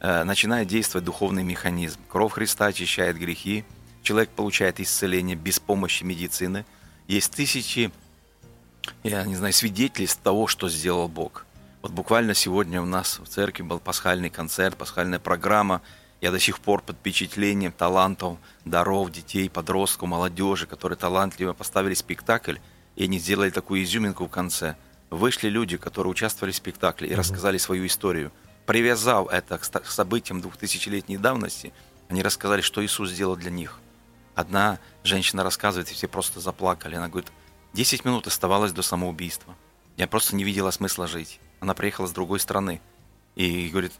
Э, 0.00 0.24
Начинает 0.24 0.68
действовать 0.68 1.04
духовный 1.04 1.42
механизм. 1.42 1.98
Кровь 2.08 2.32
Христа 2.32 2.66
очищает 2.66 3.16
грехи, 3.16 3.64
человек 4.04 4.30
получает 4.30 4.78
исцеление 4.78 5.34
без 5.34 5.58
помощи 5.58 6.04
медицины. 6.04 6.64
Есть 7.08 7.32
тысячи, 7.32 7.90
я 9.02 9.24
не 9.24 9.34
знаю, 9.34 9.52
свидетельств 9.52 10.20
того, 10.22 10.46
что 10.46 10.68
сделал 10.68 11.08
Бог. 11.08 11.46
Вот 11.82 11.90
буквально 11.90 12.34
сегодня 12.34 12.80
у 12.80 12.86
нас 12.86 13.18
в 13.18 13.26
церкви 13.26 13.62
был 13.62 13.80
пасхальный 13.80 14.30
концерт, 14.30 14.76
пасхальная 14.76 15.18
программа. 15.18 15.82
Я 16.20 16.30
до 16.30 16.38
сих 16.38 16.60
пор 16.60 16.80
под 16.80 16.96
впечатлением 16.96 17.72
талантов, 17.72 18.38
даров 18.64 19.10
детей, 19.10 19.50
подростков, 19.50 20.08
молодежи, 20.08 20.66
которые 20.66 20.96
талантливо 20.96 21.52
поставили 21.52 21.94
спектакль, 21.94 22.56
и 22.96 23.04
они 23.04 23.18
сделали 23.18 23.50
такую 23.50 23.82
изюминку 23.82 24.26
в 24.26 24.30
конце. 24.30 24.76
Вышли 25.10 25.48
люди, 25.48 25.76
которые 25.76 26.12
участвовали 26.12 26.52
в 26.52 26.56
спектакле 26.56 27.08
и 27.08 27.14
рассказали 27.14 27.58
свою 27.58 27.86
историю. 27.86 28.32
Привязав 28.64 29.28
это 29.30 29.58
к 29.58 29.86
событиям 29.86 30.40
двухтысячелетней 30.40 31.18
давности, 31.18 31.72
они 32.08 32.22
рассказали, 32.22 32.62
что 32.62 32.82
Иисус 32.82 33.10
сделал 33.10 33.36
для 33.36 33.50
них. 33.50 33.78
Одна 34.34 34.78
женщина 35.04 35.42
рассказывает, 35.44 35.90
и 35.90 35.94
все 35.94 36.08
просто 36.08 36.40
заплакали. 36.40 36.96
Она 36.96 37.08
говорит, 37.08 37.30
10 37.72 38.04
минут 38.04 38.26
оставалось 38.26 38.72
до 38.72 38.82
самоубийства. 38.82 39.54
Я 39.96 40.06
просто 40.06 40.34
не 40.34 40.44
видела 40.44 40.70
смысла 40.70 41.06
жить. 41.06 41.40
Она 41.60 41.74
приехала 41.74 42.06
с 42.06 42.12
другой 42.12 42.40
страны. 42.40 42.80
И 43.36 43.68
говорит, 43.68 43.92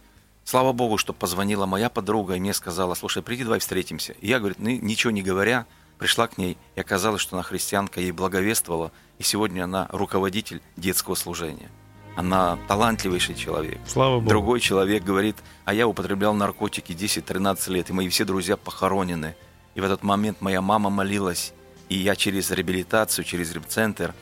слава 0.44 0.72
Богу, 0.72 0.98
что 0.98 1.12
позвонила 1.12 1.66
моя 1.66 1.88
подруга 1.88 2.34
и 2.34 2.40
мне 2.40 2.52
сказала, 2.54 2.94
слушай, 2.94 3.22
приди, 3.22 3.44
давай 3.44 3.60
встретимся. 3.60 4.12
И 4.20 4.28
я, 4.28 4.38
говорит, 4.38 4.58
«ни- 4.58 4.74
ничего 4.74 5.10
не 5.10 5.22
говоря, 5.22 5.66
пришла 5.98 6.26
к 6.26 6.38
ней, 6.38 6.58
и 6.74 6.80
оказалось, 6.80 7.20
что 7.22 7.36
она 7.36 7.42
христианка, 7.42 8.00
ей 8.00 8.12
благовествовала, 8.12 8.92
и 9.18 9.22
сегодня 9.22 9.64
она 9.64 9.88
руководитель 9.92 10.60
детского 10.76 11.14
служения. 11.14 11.70
Она 12.16 12.58
талантливейший 12.68 13.34
человек. 13.34 13.78
Слава 13.86 14.16
Богу. 14.16 14.28
Другой 14.28 14.60
человек 14.60 15.02
говорит, 15.02 15.36
а 15.64 15.74
я 15.74 15.88
употреблял 15.88 16.32
наркотики 16.34 16.92
10-13 16.92 17.72
лет, 17.72 17.90
и 17.90 17.92
мои 17.92 18.08
все 18.08 18.24
друзья 18.24 18.56
похоронены. 18.56 19.34
И 19.74 19.80
в 19.80 19.84
этот 19.84 20.02
момент 20.02 20.40
моя 20.40 20.60
мама 20.60 20.90
молилась, 20.90 21.52
и 21.88 21.96
я 21.96 22.14
через 22.16 22.50
реабилитацию, 22.50 23.24
через 23.24 23.52
репцентр 23.52 24.14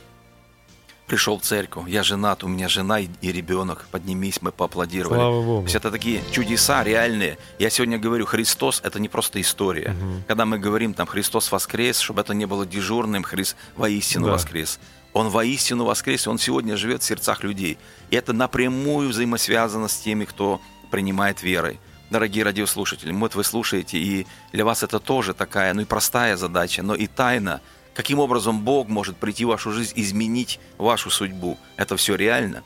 пришел 1.06 1.38
в 1.38 1.42
церковь. 1.42 1.88
Я 1.88 2.02
женат, 2.02 2.42
у 2.42 2.48
меня 2.48 2.68
жена 2.68 3.00
и, 3.00 3.08
и 3.20 3.32
ребенок. 3.32 3.86
Поднимись, 3.90 4.40
мы 4.40 4.50
поаплодировали. 4.50 5.18
Слава 5.18 5.42
Богу. 5.42 5.60
То 5.62 5.64
есть 5.64 5.76
это 5.76 5.90
такие 5.90 6.22
чудеса 6.30 6.82
реальные. 6.82 7.36
Я 7.58 7.68
сегодня 7.70 7.98
говорю, 7.98 8.24
Христос– 8.24 8.80
это 8.84 8.98
не 8.98 9.08
просто 9.08 9.40
история. 9.40 9.94
Когда 10.26 10.46
мы 10.46 10.58
говорим 10.58 10.94
там 10.94 11.06
«Христос 11.06 11.52
воскрес», 11.52 11.98
чтобы 11.98 12.22
это 12.22 12.32
не 12.32 12.46
было 12.46 12.64
дежурным, 12.64 13.24
Христ 13.24 13.56
воистину 13.76 14.26
Да. 14.26 14.32
воскрес. 14.32 14.78
Он 15.12 15.28
воистину 15.28 15.84
воскрес, 15.84 16.26
и 16.26 16.30
Он 16.30 16.38
сегодня 16.38 16.78
живет 16.78 17.02
в 17.02 17.04
сердцах 17.04 17.42
людей. 17.42 17.76
И 18.08 18.16
это 18.16 18.32
напрямую 18.32 19.10
взаимосвязано 19.10 19.88
с 19.88 19.96
теми, 19.98 20.24
кто 20.24 20.62
принимает 20.90 21.42
верой. 21.42 21.78
Дорогие 22.12 22.44
радиослушатели, 22.44 23.10
вот 23.10 23.34
вы 23.34 23.42
слушаете, 23.42 23.96
и 23.96 24.26
для 24.52 24.66
вас 24.66 24.82
это 24.82 24.98
тоже 24.98 25.32
такая, 25.32 25.72
ну 25.72 25.80
и 25.80 25.86
простая 25.86 26.36
задача, 26.36 26.82
но 26.82 26.94
и 26.94 27.06
тайна. 27.06 27.62
Каким 27.94 28.18
образом 28.18 28.60
Бог 28.60 28.88
может 28.88 29.16
прийти 29.16 29.46
в 29.46 29.48
вашу 29.48 29.72
жизнь, 29.72 29.94
изменить 29.96 30.60
вашу 30.76 31.08
судьбу? 31.08 31.56
Это 31.78 31.96
все 31.96 32.14
реально. 32.14 32.64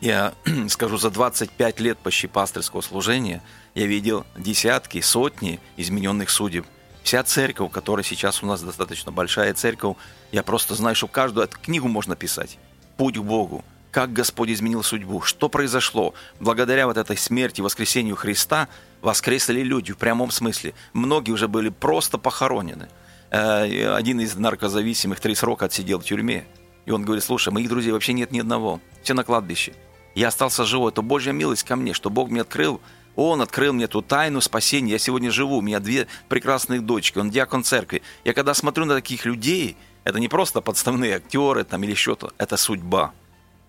Я 0.00 0.32
скажу, 0.70 0.96
за 0.96 1.10
25 1.10 1.80
лет 1.80 1.98
почти 1.98 2.26
пасторского 2.26 2.80
служения 2.80 3.42
я 3.74 3.84
видел 3.84 4.24
десятки, 4.34 5.02
сотни 5.02 5.60
измененных 5.76 6.30
судеб. 6.30 6.64
Вся 7.02 7.22
церковь, 7.24 7.70
которая 7.70 8.02
сейчас 8.02 8.42
у 8.42 8.46
нас 8.46 8.62
достаточно 8.62 9.12
большая 9.12 9.52
церковь, 9.52 9.98
я 10.30 10.42
просто 10.42 10.74
знаю, 10.74 10.96
что 10.96 11.06
каждую 11.06 11.46
книгу 11.48 11.86
можно 11.86 12.16
писать. 12.16 12.56
Путь 12.96 13.18
к 13.18 13.20
Богу. 13.20 13.62
Как 13.92 14.12
Господь 14.12 14.50
изменил 14.50 14.82
судьбу, 14.82 15.20
что 15.20 15.48
произошло. 15.48 16.14
Благодаря 16.40 16.86
вот 16.86 16.96
этой 16.96 17.16
смерти, 17.16 17.60
воскресению 17.60 18.16
Христа 18.16 18.68
воскресли 19.02 19.60
люди 19.62 19.92
в 19.92 19.98
прямом 19.98 20.30
смысле. 20.30 20.74
Многие 20.94 21.32
уже 21.32 21.46
были 21.46 21.68
просто 21.68 22.16
похоронены. 22.16 22.88
Э, 23.30 23.94
Один 23.94 24.20
из 24.20 24.34
наркозависимых 24.34 25.20
три 25.20 25.34
срока 25.34 25.66
отсидел 25.66 26.00
в 26.00 26.04
тюрьме. 26.04 26.46
И 26.86 26.90
он 26.90 27.04
говорит, 27.04 27.22
слушай, 27.22 27.52
моих 27.52 27.68
друзей 27.68 27.92
вообще 27.92 28.14
нет 28.14 28.32
ни 28.32 28.40
одного. 28.40 28.80
Все 29.02 29.12
на 29.12 29.24
кладбище. 29.24 29.74
Я 30.14 30.28
остался 30.28 30.64
живой. 30.64 30.90
Это 30.90 31.02
Божья 31.02 31.32
милость 31.32 31.64
ко 31.64 31.76
мне, 31.76 31.92
что 31.92 32.08
Бог 32.08 32.30
мне 32.30 32.40
открыл. 32.40 32.80
Он 33.14 33.42
открыл 33.42 33.74
мне 33.74 33.84
эту 33.84 34.00
тайну 34.00 34.40
спасения. 34.40 34.92
Я 34.92 34.98
сегодня 34.98 35.30
живу. 35.30 35.58
У 35.58 35.60
меня 35.60 35.80
две 35.80 36.06
прекрасные 36.30 36.80
дочки. 36.80 37.18
Он 37.18 37.30
диакон 37.30 37.62
церкви. 37.62 38.02
Я 38.24 38.32
когда 38.32 38.54
смотрю 38.54 38.86
на 38.86 38.94
таких 38.94 39.26
людей, 39.26 39.76
это 40.04 40.18
не 40.18 40.28
просто 40.28 40.62
подставные 40.62 41.16
актеры 41.16 41.64
там, 41.64 41.84
или 41.84 41.94
что-то. 41.94 42.32
Это 42.38 42.56
судьба. 42.56 43.12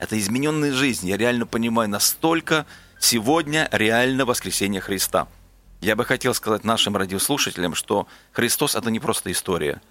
Это 0.04 0.20
измененная 0.20 0.74
жизнь. 0.74 1.08
Я 1.08 1.16
реально 1.16 1.46
понимаю, 1.46 1.88
настолько 1.88 2.66
сегодня 3.00 3.70
реально 3.72 4.26
воскресение 4.26 4.82
Христа. 4.82 5.30
Я 5.80 5.96
бы 5.96 6.04
хотел 6.04 6.34
сказать 6.34 6.66
нашим 6.66 6.98
радиослушателям, 6.98 7.74
что 7.74 8.06
Христос– 8.34 8.76
это 8.76 8.92
не 8.92 9.00
просто 9.00 9.32
история. 9.32 9.82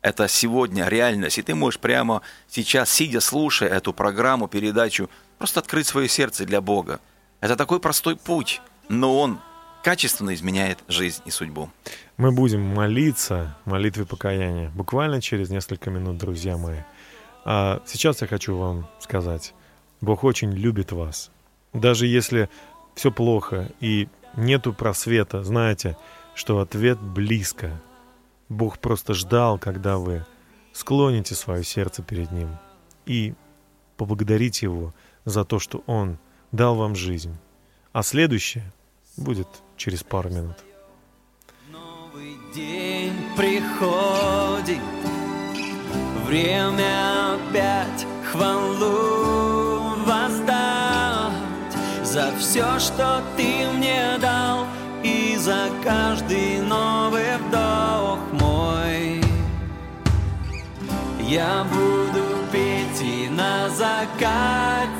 Это 0.00 0.26
сегодня 0.26 0.88
реальность. 0.88 1.36
И 1.36 1.42
ты 1.42 1.54
можешь 1.54 1.78
прямо 1.78 2.22
сейчас, 2.48 2.90
сидя, 2.90 3.20
слушая 3.20 3.68
эту 3.68 3.92
программу, 3.92 4.48
передачу, 4.48 5.10
просто 5.36 5.60
открыть 5.60 5.86
свое 5.86 6.08
сердце 6.08 6.46
для 6.46 6.62
Бога. 6.62 6.98
Это 7.42 7.54
такой 7.54 7.78
простой 7.78 8.16
путь, 8.16 8.62
но 8.88 9.20
он 9.20 9.38
качественно 9.84 10.32
изменяет 10.32 10.78
жизнь 10.88 11.20
и 11.26 11.30
судьбу. 11.30 11.70
Мы 12.16 12.32
будем 12.32 12.62
молиться 12.62 13.54
молитвой 13.66 14.06
покаяния 14.06 14.70
буквально 14.70 15.20
через 15.20 15.50
несколько 15.50 15.90
минут, 15.90 16.16
друзья 16.16 16.56
мои. 16.56 16.78
А 17.50 17.82
сейчас 17.86 18.20
я 18.20 18.26
хочу 18.26 18.56
вам 18.56 18.86
сказать, 19.00 19.54
Бог 20.00 20.24
очень 20.24 20.52
любит 20.52 20.92
вас. 20.92 21.30
Даже 21.72 22.06
если 22.06 22.48
все 22.94 23.10
плохо 23.10 23.70
и 23.80 24.08
нету 24.36 24.72
просвета, 24.72 25.42
знаете, 25.42 25.96
что 26.34 26.60
ответ 26.60 27.00
близко. 27.00 27.80
Бог 28.48 28.78
просто 28.78 29.14
ждал, 29.14 29.58
когда 29.58 29.98
вы 29.98 30.24
склоните 30.72 31.34
свое 31.34 31.64
сердце 31.64 32.02
перед 32.02 32.30
Ним 32.30 32.56
и 33.06 33.34
поблагодарите 33.96 34.66
Его 34.66 34.94
за 35.24 35.44
то, 35.44 35.58
что 35.58 35.82
Он 35.86 36.18
дал 36.52 36.76
вам 36.76 36.94
жизнь. 36.94 37.36
А 37.92 38.02
следующее 38.02 38.64
будет 39.16 39.48
через 39.76 40.02
пару 40.02 40.30
минут. 40.30 40.56
Новый 41.70 42.36
день 42.54 43.14
приходит, 43.36 44.78
время 46.26 47.34
опять 47.34 48.06
хвалу 48.30 49.57
за 52.18 52.32
все, 52.36 52.80
что 52.80 53.22
ты 53.36 53.68
мне 53.74 54.18
дал 54.20 54.66
и 55.04 55.36
за 55.38 55.68
каждый 55.84 56.60
новый 56.62 57.36
вдох 57.46 58.18
мой. 58.32 59.22
Я 61.20 61.64
буду 61.70 62.24
петь 62.50 63.00
и 63.02 63.28
на 63.28 63.68
закате 63.68 64.97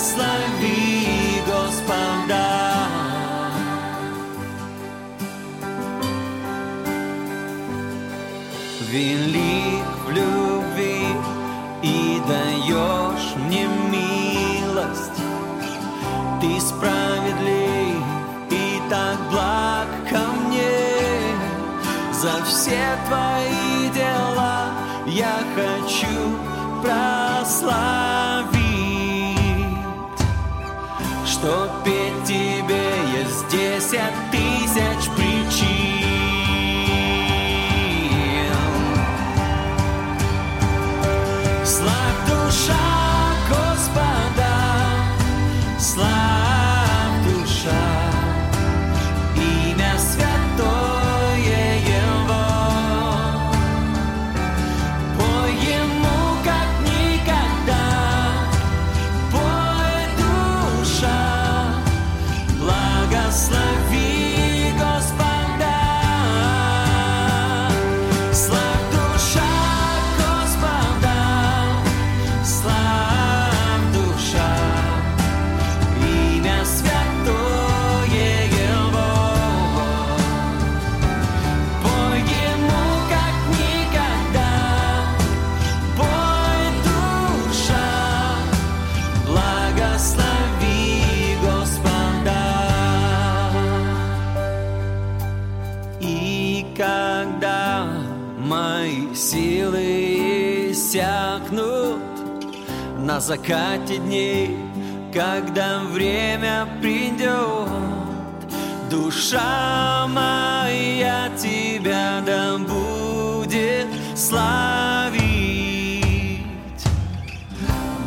благослови 0.00 1.42
Господа. 1.46 2.86
велик 8.90 9.84
в 10.04 10.10
любви 10.10 11.06
и 11.82 12.20
даешь 12.26 13.36
мне 13.46 13.68
милость. 13.88 15.22
Ты 16.40 16.60
справедлив 16.60 18.02
и 18.50 18.80
так 18.90 19.18
благ 19.30 19.86
ко 20.10 20.18
мне. 20.40 21.36
За 22.12 22.44
все 22.44 22.98
твои 23.06 23.90
дела 23.94 24.72
я 25.06 25.38
хочу 25.54 26.36
прославить, 26.82 28.09
есть 33.49 33.93
на 103.20 103.26
закате 103.26 103.98
дней, 103.98 104.56
когда 105.12 105.80
время 105.80 106.66
придет, 106.80 107.68
душа 108.88 110.06
моя 110.08 111.28
тебя 111.36 112.22
да 112.24 112.56
будет 112.56 113.88
славить. 114.16 115.20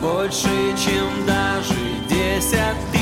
Больше, 0.01 0.49
чем 0.84 1.28
даже 1.28 1.76
десять 2.09 2.92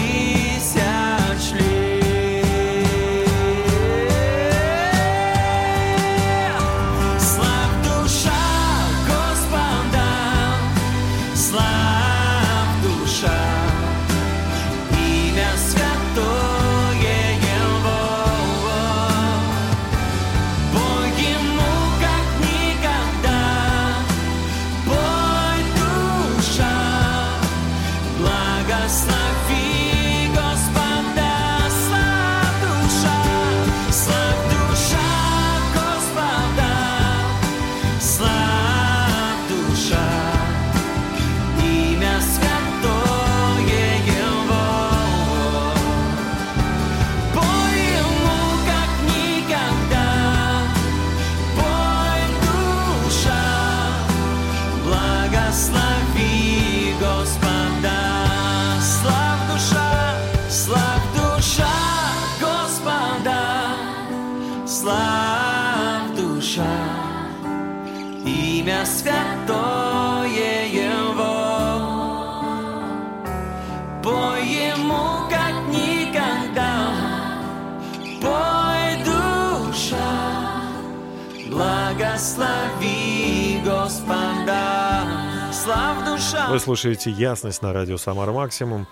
Вы 86.51 86.59
слушаете 86.59 87.11
«Ясность» 87.11 87.61
на 87.61 87.71
радио 87.71 87.95
«Самар 87.95 88.29
Максимум» 88.33 88.85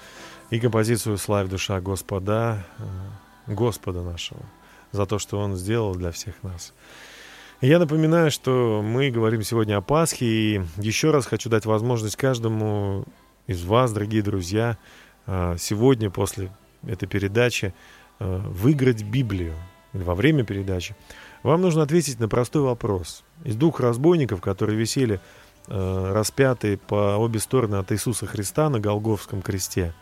и 0.49 0.61
композицию 0.61 1.17
«Славь 1.17 1.49
душа 1.49 1.81
Господа», 1.81 2.65
э, 2.77 3.53
Господа 3.53 4.01
нашего, 4.01 4.39
за 4.93 5.05
то, 5.05 5.19
что 5.19 5.37
Он 5.37 5.57
сделал 5.57 5.93
для 5.93 6.11
всех 6.11 6.41
нас. 6.41 6.73
Я 7.59 7.79
напоминаю, 7.79 8.31
что 8.31 8.81
мы 8.81 9.11
говорим 9.11 9.43
сегодня 9.43 9.75
о 9.75 9.81
Пасхе, 9.81 10.25
и 10.25 10.61
еще 10.77 11.11
раз 11.11 11.25
хочу 11.25 11.49
дать 11.49 11.65
возможность 11.65 12.15
каждому 12.15 13.03
из 13.45 13.61
вас, 13.65 13.91
дорогие 13.91 14.21
друзья, 14.21 14.77
э, 15.27 15.57
сегодня 15.59 16.09
после 16.09 16.53
этой 16.87 17.09
передачи 17.09 17.73
э, 18.21 18.37
выиграть 18.37 19.03
Библию 19.03 19.53
во 19.91 20.15
время 20.15 20.45
передачи. 20.45 20.95
Вам 21.43 21.61
нужно 21.61 21.81
ответить 21.81 22.21
на 22.21 22.29
простой 22.29 22.61
вопрос. 22.61 23.25
Из 23.43 23.57
двух 23.57 23.81
разбойников, 23.81 24.39
которые 24.39 24.77
висели 24.77 25.19
э, 25.69 26.11
распятые 26.13 26.77
по 26.77 27.17
обе 27.17 27.39
стороны 27.39 27.75
от 27.75 27.91
Иисуса 27.91 28.25
Христа 28.25 28.69
на 28.69 28.79
Голговском 28.79 29.41
кресте, 29.41 29.93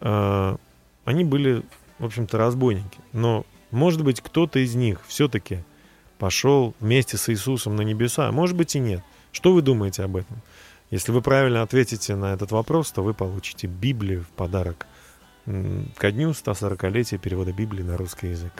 э, 0.00 0.56
они 1.04 1.24
были, 1.24 1.62
в 1.98 2.04
общем-то, 2.04 2.38
разбойники. 2.38 2.98
Но, 3.12 3.44
может 3.70 4.02
быть, 4.02 4.20
кто-то 4.20 4.58
из 4.58 4.74
них 4.74 5.00
все-таки 5.06 5.64
пошел 6.18 6.74
вместе 6.80 7.16
с 7.16 7.28
Иисусом 7.28 7.76
на 7.76 7.82
небеса, 7.82 8.28
а 8.28 8.32
может 8.32 8.56
быть 8.56 8.74
и 8.74 8.80
нет. 8.80 9.02
Что 9.32 9.52
вы 9.52 9.62
думаете 9.62 10.02
об 10.02 10.16
этом? 10.16 10.38
Если 10.90 11.12
вы 11.12 11.20
правильно 11.20 11.62
ответите 11.62 12.16
на 12.16 12.32
этот 12.32 12.50
вопрос, 12.50 12.90
то 12.90 13.02
вы 13.02 13.12
получите 13.14 13.66
Библию 13.66 14.24
в 14.24 14.28
подарок 14.28 14.86
ко 15.96 16.10
дню 16.10 16.30
140-летия 16.30 17.18
перевода 17.18 17.52
Библии 17.52 17.82
на 17.82 17.96
русский 17.96 18.28
язык. 18.28 18.52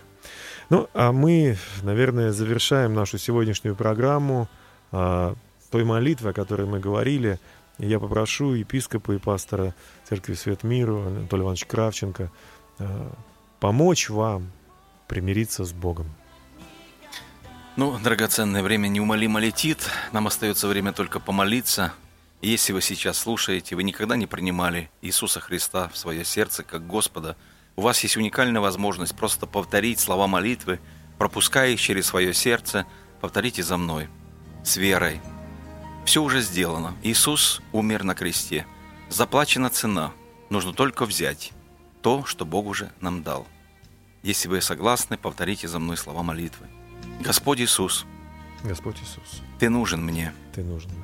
Ну, 0.70 0.88
а 0.94 1.12
мы, 1.12 1.56
наверное, 1.82 2.32
завершаем 2.32 2.94
нашу 2.94 3.18
сегодняшнюю 3.18 3.76
программу 3.76 4.48
той 4.90 5.84
молитвы, 5.84 6.30
о 6.30 6.32
которой 6.32 6.66
мы 6.66 6.80
говорили. 6.80 7.38
Я 7.78 8.00
попрошу 8.00 8.54
епископа 8.54 9.12
и 9.12 9.18
пастора 9.18 9.74
Церкви 10.08 10.34
Свет 10.34 10.64
Миру 10.64 11.06
Анатолия 11.06 11.42
Ивановича 11.42 11.66
Кравченко 11.66 12.32
а, 12.78 13.12
помочь 13.60 14.10
вам 14.10 14.50
примириться 15.06 15.64
с 15.64 15.72
Богом. 15.72 16.06
Ну, 17.76 17.96
драгоценное 17.98 18.64
время 18.64 18.88
неумолимо 18.88 19.38
летит. 19.38 19.78
Нам 20.12 20.26
остается 20.26 20.66
время 20.66 20.92
только 20.92 21.20
помолиться. 21.20 21.92
Если 22.42 22.72
вы 22.72 22.82
сейчас 22.82 23.18
слушаете, 23.18 23.76
вы 23.76 23.84
никогда 23.84 24.16
не 24.16 24.26
принимали 24.26 24.90
Иисуса 25.02 25.38
Христа 25.38 25.88
в 25.88 25.96
свое 25.96 26.24
сердце 26.24 26.64
как 26.64 26.86
Господа, 26.86 27.36
у 27.76 27.82
вас 27.82 28.00
есть 28.02 28.16
уникальная 28.16 28.60
возможность 28.60 29.14
просто 29.14 29.46
повторить 29.46 30.00
слова 30.00 30.26
молитвы, 30.26 30.80
пропуская 31.16 31.70
их 31.70 31.80
через 31.80 32.06
свое 32.06 32.34
сердце, 32.34 32.86
повторите 33.20 33.62
за 33.62 33.76
мной, 33.76 34.08
с 34.68 34.76
верой. 34.76 35.20
Все 36.04 36.22
уже 36.22 36.40
сделано. 36.42 36.94
Иисус 37.02 37.60
умер 37.72 38.04
на 38.04 38.14
кресте. 38.14 38.66
Заплачена 39.08 39.70
цена. 39.70 40.12
Нужно 40.50 40.72
только 40.72 41.06
взять 41.06 41.52
то, 42.02 42.24
что 42.24 42.44
Бог 42.44 42.66
уже 42.66 42.90
нам 43.00 43.22
дал. 43.22 43.46
Если 44.22 44.48
вы 44.48 44.60
согласны, 44.60 45.16
повторите 45.16 45.68
за 45.68 45.78
мной 45.78 45.96
слова 45.96 46.22
молитвы. 46.22 46.66
Господь 47.20 47.60
Иисус, 47.60 48.06
Господь 48.64 48.96
Иисус, 48.96 49.42
Ты 49.58 49.68
нужен 49.70 50.04
мне. 50.04 50.32
Ты 50.54 50.62
нужен 50.62 50.90
мне. 50.90 51.02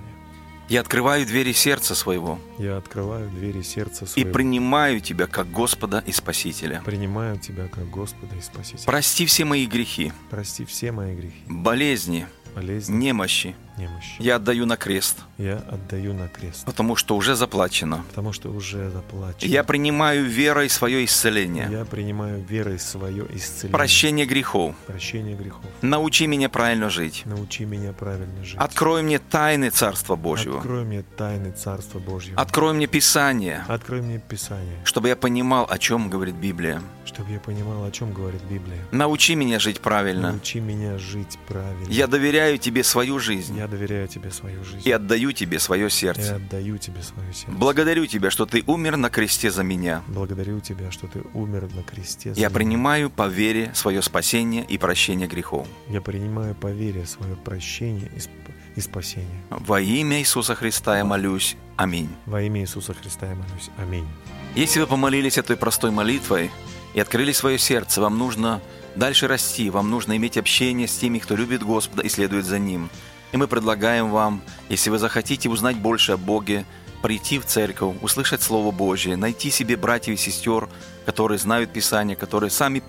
Я 0.69 0.81
открываю 0.81 1.27
двери 1.27 1.53
сердца 1.53 1.95
своего 1.95 2.39
Я 2.59 2.79
открываю 2.79 3.29
двери 3.31 3.61
сердца 3.61 4.07
и 4.07 4.09
своего. 4.09 4.33
принимаю 4.33 5.01
Тебя 5.01 5.27
как 5.27 5.51
Господа 5.51 6.03
и 6.07 6.13
Спасителя. 6.13 6.83
Принимаю 6.85 7.39
Тебя 7.39 7.69
как 7.69 7.89
Господа 7.91 8.35
и 8.37 8.41
Спасителя. 8.41 8.85
Прости 8.87 9.27
все 9.27 9.45
мои 9.45 9.67
грехи, 9.67 10.13
Прости 10.31 10.65
все 10.65 10.91
мои 10.91 11.15
грехи, 11.15 11.43
болезни, 11.47 12.27
болезни, 12.55 12.97
немощи. 12.97 13.55
Немощи. 13.79 14.15
Я 14.19 14.37
отдаю 14.37 14.67
на 14.67 14.77
крест, 14.77 15.19
Я 15.39 15.57
отдаю 15.71 16.15
на 16.15 16.29
крест, 16.29 16.65
потому 16.65 16.97
что 16.97 17.17
уже 17.17 17.35
заплачено. 17.35 18.05
потому 18.09 18.33
что 18.33 18.51
уже 18.51 18.91
заплачено. 18.91 19.49
Я 19.51 19.65
принимаю 19.65 20.25
верой 20.25 20.69
свое 20.71 21.05
исцеление, 21.05 21.69
Я 21.71 21.85
принимаю 21.85 22.43
верой 22.45 22.79
свое 22.79 23.27
исцеление. 23.35 23.73
прощение 23.73 24.27
грехов. 24.27 24.75
Прощение 24.87 25.37
грехов. 25.37 25.65
Научи 25.83 26.27
меня 26.27 26.49
правильно 26.49 26.89
жить. 26.91 27.23
Научи 27.25 27.65
меня 27.65 27.93
правильно 27.93 28.45
жить. 28.45 28.57
Открой 28.59 29.03
мне 29.03 29.19
тайны 29.19 29.71
Царства 29.71 30.17
Божьего. 30.17 30.59
Открой 30.59 30.85
мне 30.85 31.03
тайны 31.17 31.51
Царства 31.53 31.99
Божьего. 31.99 32.41
Открой 32.41 32.73
мне 32.75 32.87
Писание, 32.87 33.65
Открой 33.69 34.03
мне 34.03 34.19
Писание, 34.19 34.79
чтобы 34.85 35.09
я 35.09 35.17
понимал, 35.17 35.67
о 35.69 35.79
чем 35.79 36.09
говорит 36.11 36.35
Библия. 36.35 36.81
чтобы 37.05 37.31
я 37.33 37.39
понимал, 37.41 37.85
о 37.85 37.91
чем 37.91 38.13
говорит 38.13 38.43
Библия. 38.51 38.79
Научи 38.91 39.35
меня 39.37 39.59
жить 39.61 39.81
правильно. 39.81 40.31
Научи 40.33 40.59
меня 40.59 40.99
жить 40.99 41.39
правильно. 41.47 41.89
Я 41.89 42.07
доверяю 42.07 42.59
Тебе 42.59 42.83
свою 42.83 43.19
жизнь 43.19 43.57
Я 43.57 43.64
доверяю 43.69 44.09
Тебе 44.09 44.31
свою 44.31 44.65
жизнь. 44.65 44.83
и 44.89 44.91
отдаю 44.93 45.33
Тебе 45.33 45.59
свое 45.59 45.87
И 45.87 45.91
сердце. 45.91 46.37
отдаю 46.37 46.79
Тебе 46.79 47.03
свое 47.03 47.33
сердце. 47.33 47.53
Благодарю 47.53 48.07
Тебя, 48.07 48.31
что 48.31 48.47
Ты 48.47 48.63
умер 48.67 48.97
на 48.97 49.11
кресте 49.11 49.51
за 49.51 49.63
меня. 49.63 50.03
Благодарю 50.09 50.61
Тебя, 50.61 50.91
что 50.91 51.07
Ты 51.07 51.23
умер 51.35 51.69
на 51.75 51.83
кресте. 51.83 52.35
за 52.35 52.41
Я 52.41 52.49
меня. 52.49 52.55
принимаю 52.57 53.11
по 53.11 53.27
вере 53.29 53.71
свое 53.75 54.03
спасение 54.03 54.65
и 54.65 54.79
прощение 54.79 55.29
грехов. 55.29 55.67
Я 55.89 56.01
принимаю 56.01 56.55
по 56.55 56.71
вере 56.71 57.07
свое 57.07 57.37
прощение 57.37 58.11
и, 58.15 58.19
сп- 58.19 58.31
и 58.77 58.81
спасение. 58.81 59.43
Во 59.51 59.81
имя 59.81 60.19
Иисуса 60.21 60.55
Христа 60.55 60.99
я 60.99 61.05
молюсь. 61.05 61.57
Аминь. 61.77 62.09
Во 62.27 62.41
имя 62.43 62.61
Иисуса 62.63 62.95
Христа 62.95 63.27
я 63.29 63.35
молюсь. 63.35 63.71
Аминь. 63.79 64.07
Если 64.55 64.81
вы 64.81 64.87
помолились 64.87 65.39
этой 65.39 65.57
простой 65.57 65.91
молитвой 65.91 66.51
и 66.95 67.01
открыли 67.01 67.33
свое 67.33 67.59
сердце, 67.59 68.01
вам 68.01 68.19
нужно 68.19 68.61
дальше 68.95 69.27
расти, 69.27 69.69
вам 69.71 69.91
нужно 69.91 70.17
иметь 70.17 70.37
общение 70.37 70.87
с 70.87 70.97
теми, 70.97 71.19
кто 71.19 71.35
любит 71.35 71.65
Господа 71.65 72.03
и 72.03 72.09
следует 72.09 72.45
за 72.45 72.61
Ним. 72.61 72.89
И 73.35 73.37
мы 73.37 73.49
предлагаем 73.49 74.11
вам, 74.11 74.43
если 74.69 74.91
вы 74.91 74.99
захотите 74.99 75.49
узнать 75.49 75.77
больше 75.77 76.13
о 76.13 76.17
Боге, 76.17 76.65
прийти 77.03 77.41
в 77.41 77.45
церковь, 77.45 77.97
услышать 78.01 78.43
Слово 78.43 78.71
Божье, 78.71 79.17
найти 79.17 79.51
себе 79.51 79.77
братьев 79.77 80.15
и 80.15 80.17
сестер, 80.17 80.69
которые 81.05 81.39
знают 81.39 81.73
Писание, 81.73 82.15
которые 82.15 82.51
сами 82.51 82.81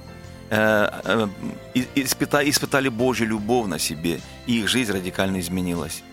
э, 0.51 0.87
э, 1.03 1.27
и- 1.73 1.87
испыта- 1.95 2.47
испытали 2.47 2.89
Божью 2.89 3.27
любовь 3.27 3.65
на 3.67 3.79
себе, 3.79 4.19
и 4.45 4.59
их 4.59 4.67
жизнь 4.67 4.91
радикально 4.91 5.39
изменилась. 5.39 6.03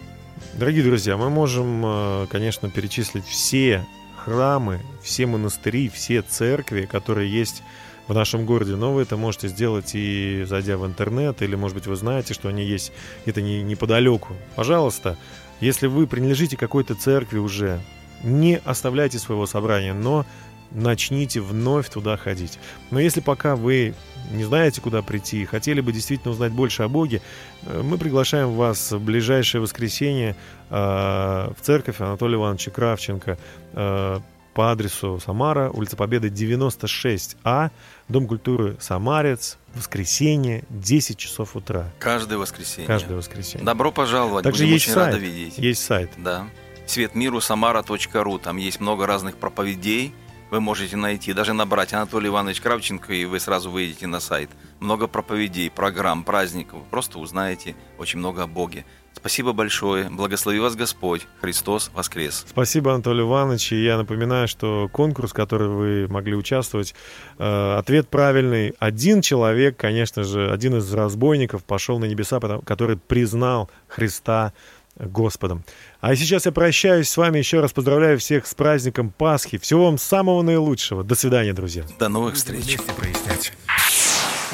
Дорогие 0.54 0.82
друзья, 0.82 1.18
мы 1.18 1.28
можем, 1.28 1.82
э, 1.84 2.26
конечно, 2.30 2.70
перечислить 2.70 3.26
все 3.26 3.86
храмы, 4.24 4.80
все 5.02 5.26
монастыри, 5.26 5.90
все 5.90 6.22
церкви, 6.22 6.86
которые 6.90 7.30
есть 7.30 7.62
в 8.08 8.14
нашем 8.14 8.44
городе, 8.44 8.76
но 8.76 8.92
вы 8.92 9.02
это 9.02 9.16
можете 9.16 9.48
сделать 9.48 9.92
и 9.94 10.44
зайдя 10.46 10.76
в 10.76 10.86
интернет, 10.86 11.42
или, 11.42 11.54
может 11.54 11.76
быть, 11.76 11.86
вы 11.86 11.96
знаете, 11.96 12.34
что 12.34 12.48
они 12.48 12.64
есть 12.64 12.92
где-то 13.22 13.42
не, 13.42 13.62
неподалеку. 13.62 14.34
Пожалуйста, 14.56 15.16
если 15.60 15.86
вы 15.86 16.06
принадлежите 16.06 16.56
какой-то 16.56 16.94
церкви 16.94 17.38
уже, 17.38 17.80
не 18.22 18.60
оставляйте 18.64 19.18
своего 19.18 19.46
собрания, 19.46 19.94
но 19.94 20.26
начните 20.70 21.40
вновь 21.40 21.88
туда 21.90 22.16
ходить. 22.16 22.58
Но 22.90 22.98
если 22.98 23.20
пока 23.20 23.56
вы 23.56 23.94
не 24.30 24.44
знаете, 24.44 24.80
куда 24.80 25.02
прийти, 25.02 25.44
хотели 25.44 25.80
бы 25.80 25.92
действительно 25.92 26.32
узнать 26.32 26.52
больше 26.52 26.82
о 26.82 26.88
Боге, 26.88 27.20
э, 27.62 27.82
мы 27.82 27.98
приглашаем 27.98 28.52
вас 28.52 28.92
в 28.92 29.00
ближайшее 29.00 29.60
воскресенье 29.60 30.36
э, 30.70 30.74
в 30.74 31.56
церковь 31.60 32.00
Анатолия 32.00 32.36
Ивановича 32.36 32.70
Кравченко 32.70 33.38
э, 33.72 34.20
по 34.54 34.70
адресу 34.70 35.20
Самара, 35.24 35.70
улица 35.70 35.96
Победы 35.96 36.28
96А, 36.28 37.70
Дом 38.08 38.26
культуры 38.26 38.76
Самарец, 38.80 39.58
воскресенье, 39.74 40.64
10 40.68 41.16
часов 41.18 41.56
утра, 41.56 41.90
Каждое 41.98 42.38
воскресенье. 42.38 42.86
каждое 42.86 43.16
воскресенье. 43.16 43.64
Добро 43.64 43.90
пожаловать, 43.92 44.44
Также 44.44 44.64
будем 44.64 44.74
есть 44.74 44.84
очень 44.86 44.94
сайт, 44.94 45.14
рады 45.14 45.24
видеть. 45.24 45.58
есть 45.58 45.82
сайт. 45.84 46.10
Да. 46.18 46.46
Светмиру 46.86 47.40
самара.ру. 47.40 48.38
Там 48.38 48.56
есть 48.56 48.80
много 48.80 49.06
разных 49.06 49.36
проповедей. 49.36 50.12
Вы 50.50 50.60
можете 50.60 50.96
найти, 50.96 51.32
даже 51.32 51.54
набрать 51.54 51.94
Анатолий 51.94 52.28
Иванович 52.28 52.60
Кравченко, 52.60 53.14
и 53.14 53.24
вы 53.24 53.40
сразу 53.40 53.70
выйдете 53.70 54.06
на 54.06 54.20
сайт. 54.20 54.50
Много 54.80 55.06
проповедей, 55.06 55.70
программ, 55.70 56.24
праздников. 56.24 56.82
Просто 56.90 57.18
узнаете 57.18 57.74
очень 57.96 58.18
много 58.18 58.42
о 58.42 58.46
Боге. 58.46 58.84
Спасибо 59.14 59.52
большое. 59.52 60.08
Благослови 60.10 60.58
вас 60.58 60.74
Господь. 60.74 61.26
Христос 61.40 61.90
воскрес. 61.94 62.44
Спасибо, 62.48 62.92
Анатолий 62.92 63.22
Иванович. 63.22 63.72
И 63.72 63.84
я 63.84 63.96
напоминаю, 63.96 64.48
что 64.48 64.88
конкурс, 64.92 65.30
в 65.30 65.34
который 65.34 65.68
вы 65.68 66.08
могли 66.08 66.34
участвовать, 66.34 66.94
э, 67.38 67.76
ответ 67.78 68.08
правильный. 68.08 68.74
Один 68.78 69.22
человек, 69.22 69.76
конечно 69.76 70.24
же, 70.24 70.50
один 70.50 70.76
из 70.76 70.92
разбойников 70.92 71.62
пошел 71.64 71.98
на 71.98 72.06
небеса, 72.06 72.40
потому- 72.40 72.62
который 72.62 72.96
признал 72.96 73.70
Христа 73.86 74.52
Господом. 74.96 75.64
А 76.00 76.14
сейчас 76.16 76.44
я 76.46 76.52
прощаюсь 76.52 77.08
с 77.08 77.16
вами. 77.16 77.38
Еще 77.38 77.60
раз 77.60 77.72
поздравляю 77.72 78.18
всех 78.18 78.46
с 78.46 78.54
праздником 78.54 79.10
Пасхи. 79.10 79.56
Всего 79.56 79.86
вам 79.86 79.98
самого 79.98 80.42
наилучшего. 80.42 81.02
До 81.02 81.14
свидания, 81.14 81.52
друзья. 81.54 81.84
До 81.98 82.08
новых 82.08 82.34
встреч. 82.34 82.64
Вместе 82.64 82.92
прояснять. 82.92 83.52